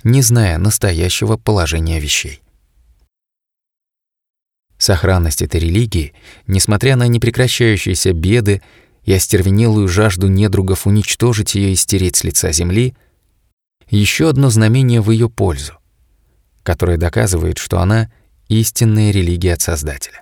не 0.04 0.22
зная 0.22 0.58
настоящего 0.58 1.38
положения 1.38 2.00
вещей. 2.00 2.42
Сохранность 4.78 5.42
этой 5.42 5.60
религии, 5.60 6.14
несмотря 6.46 6.96
на 6.96 7.08
непрекращающиеся 7.08 8.14
беды 8.14 8.62
и 9.04 9.14
остервенелую 9.14 9.88
жажду 9.88 10.28
недругов 10.28 10.86
уничтожить 10.86 11.56
ее 11.56 11.72
и 11.72 11.76
стереть 11.76 12.18
с 12.18 12.24
лица 12.24 12.52
земли, 12.52 12.96
еще 13.90 14.30
одно 14.30 14.50
знамение 14.50 15.02
в 15.02 15.10
ее 15.10 15.30
пользу, 15.30 15.74
которое 16.62 16.98
доказывает, 16.98 17.58
что 17.58 17.80
она 17.80 18.12
истинная 18.50 19.12
религия 19.12 19.54
от 19.54 19.62
Создателя. 19.62 20.20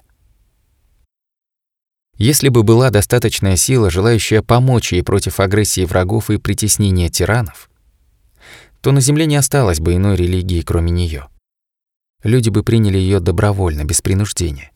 Если 2.17 2.47
бы 2.49 2.63
была 2.63 2.91
достаточная 2.91 3.57
сила, 3.57 3.89
желающая 3.89 4.41
помочь 4.41 4.93
ей 4.93 5.03
против 5.03 5.39
агрессии 5.39 5.83
врагов 5.83 6.29
и 6.29 6.37
притеснения 6.37 7.09
тиранов, 7.09 7.69
то 8.81 8.91
на 8.91 9.01
земле 9.01 9.25
не 9.25 9.35
осталось 9.35 9.79
бы 9.79 9.95
иной 9.95 10.15
религии, 10.15 10.61
кроме 10.61 10.91
нее. 10.91 11.27
Люди 12.23 12.49
бы 12.49 12.63
приняли 12.63 12.97
ее 12.97 13.19
добровольно, 13.19 13.83
без 13.83 14.01
принуждения, 14.01 14.71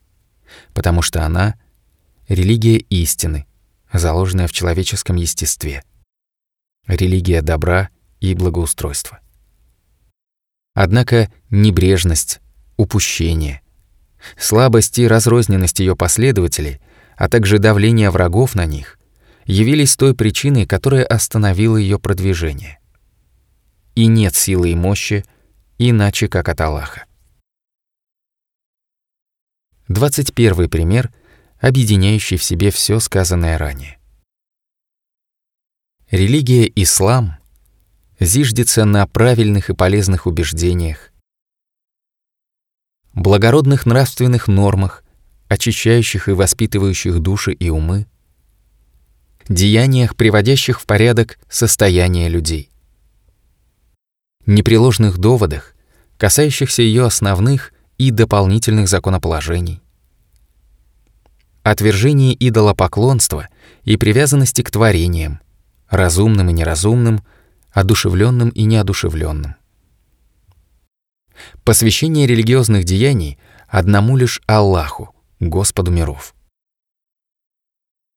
потому 0.74 1.02
что 1.02 1.26
она— 1.26 1.56
религия 2.28 2.78
истины, 2.78 3.48
заложенная 3.94 4.48
в 4.48 4.52
человеческом 4.52 5.16
естестве, 5.16 5.84
религия 6.88 7.42
добра 7.42 7.90
и 8.20 8.36
благоустройства. 8.36 9.20
Однако 10.74 11.32
небрежность, 11.50 12.40
упущение, 12.78 13.62
слабость 14.38 15.00
и 15.00 15.08
разрозненность 15.08 15.80
ее 15.80 15.96
последователей, 15.96 16.80
а 17.20 17.28
также 17.28 17.60
давление 17.60 18.10
врагов 18.12 18.56
на 18.56 18.66
них 18.66 18.98
явились 19.44 19.98
той 19.98 20.16
причиной, 20.16 20.66
которая 20.66 21.04
остановила 21.04 21.76
ее 21.76 22.00
продвижение 22.00 22.80
и 23.96 24.08
нет 24.08 24.34
силы 24.34 24.72
и 24.72 24.76
мощи, 24.76 25.26
иначе 25.78 26.30
как 26.30 26.48
от 26.48 26.62
Аллаха. 26.62 27.06
21 29.90 30.70
пример, 30.70 31.12
объединяющий 31.60 32.38
в 32.38 32.44
себе 32.44 32.72
все 32.72 33.02
сказанное 33.02 33.58
ранее. 33.58 34.00
Религия 36.10 36.72
ислам 36.74 37.38
зиждется 38.22 38.86
на 38.86 39.06
правильных 39.06 39.70
и 39.70 39.76
полезных 39.76 40.26
убеждениях, 40.26 41.12
благородных 43.12 43.86
нравственных 43.86 44.48
нормах, 44.48 45.04
очищающих 45.50 46.30
и 46.30 46.32
воспитывающих 46.32 47.20
души 47.20 47.52
и 47.52 47.70
умы, 47.70 48.08
деяниях, 49.50 50.16
приводящих 50.16 50.80
в 50.80 50.86
порядок 50.86 51.38
состояние 51.50 52.30
людей 52.30 52.70
непреложных 54.50 55.18
доводах, 55.18 55.76
касающихся 56.18 56.82
ее 56.82 57.06
основных 57.06 57.72
и 57.98 58.12
дополнительных 58.12 58.90
законоположений. 58.90 59.82
Отвержение 61.64 62.36
идолопоклонства 62.40 63.48
и 63.84 63.96
привязанности 63.96 64.64
к 64.64 64.72
творениям, 64.72 65.40
разумным 65.90 66.50
и 66.50 66.54
неразумным, 66.54 67.24
одушевленным 67.72 68.50
и 68.50 68.64
неодушевленным. 68.64 69.56
Посвящение 71.64 72.28
религиозных 72.28 72.84
деяний 72.84 73.38
одному 73.68 74.18
лишь 74.18 74.42
Аллаху, 74.48 75.14
Господу 75.40 75.90
миров. 75.92 76.36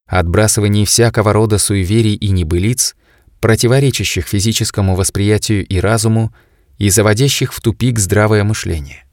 Отбрасывание 0.06 0.84
всякого 0.84 1.32
рода 1.32 1.58
суеверий 1.58 2.14
и 2.16 2.30
небылиц 2.30 2.96
противоречащих 3.40 4.26
физическому 4.26 4.96
восприятию 4.96 5.64
и 5.64 5.78
разуму 5.78 6.34
и 6.78 6.90
заводящих 6.90 7.54
в 7.54 7.60
тупик 7.60 8.00
здравое 8.00 8.42
мышление. 8.42 9.04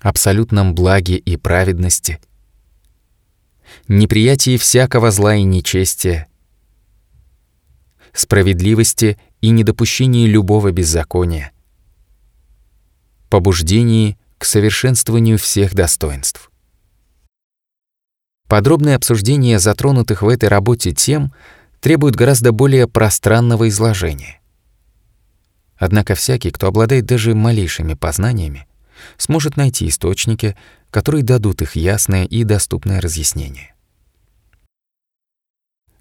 Абсолютном 0.00 0.74
благе 0.74 1.16
и 1.16 1.36
праведности, 1.36 2.20
неприятии 3.86 4.56
всякого 4.56 5.12
зла 5.12 5.36
и 5.36 5.44
нечестия, 5.44 6.26
справедливости 8.12 9.16
и 9.40 9.50
недопущении 9.50 10.26
любого 10.26 10.72
беззакония, 10.72 11.52
побуждении 13.30 14.18
к 14.42 14.44
совершенствованию 14.44 15.38
всех 15.38 15.74
достоинств. 15.74 16.50
Подробное 18.48 18.96
обсуждение 18.96 19.58
затронутых 19.58 20.22
в 20.22 20.28
этой 20.28 20.48
работе 20.48 20.92
тем– 20.92 21.32
требует 21.82 22.14
гораздо 22.14 22.52
более 22.52 22.86
пространного 22.86 23.68
изложения. 23.68 24.40
Однако 25.76 26.14
всякий, 26.14 26.52
кто 26.52 26.68
обладает 26.68 27.06
даже 27.06 27.34
малейшими 27.34 27.94
познаниями, 27.94 28.68
сможет 29.18 29.56
найти 29.56 29.88
источники, 29.88 30.56
которые 30.90 31.24
дадут 31.24 31.60
их 31.60 31.74
ясное 31.74 32.24
и 32.24 32.44
доступное 32.44 33.00
разъяснение. 33.00 33.74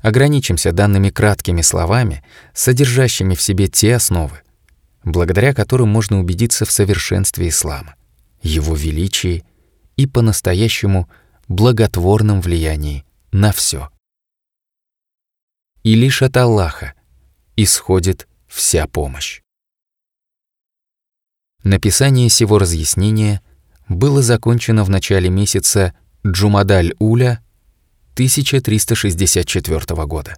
Ограничимся 0.02 0.72
данными 0.72 1.10
краткими 1.10 1.62
словами, 1.62 2.24
содержащими 2.54 3.34
в 3.34 3.42
себе 3.42 3.68
те 3.68 3.96
основы, 3.96 4.42
благодаря 5.04 5.56
которым 5.56 5.90
можно 5.90 6.20
убедиться 6.20 6.66
в 6.66 6.72
совершенстве 6.72 7.50
ислама, 7.50 7.96
его 8.42 8.76
величии 8.76 9.44
и 9.98 10.08
по-настоящему 10.08 11.10
благотворном 11.48 12.42
влиянии 12.42 13.06
на 13.32 13.52
все 13.52 13.90
и 15.84 15.96
лишь 15.96 16.22
от 16.22 16.38
Аллаха 16.38 16.94
исходит 17.56 18.28
вся 18.48 18.88
помощь. 18.88 19.42
Написание 21.64 22.30
сего 22.30 22.60
разъяснения 22.60 23.42
было 23.88 24.22
закончено 24.22 24.84
в 24.84 24.90
начале 24.90 25.30
месяца 25.30 25.94
Джумадаль-Уля 26.26 27.44
1364 28.14 30.06
года. 30.06 30.38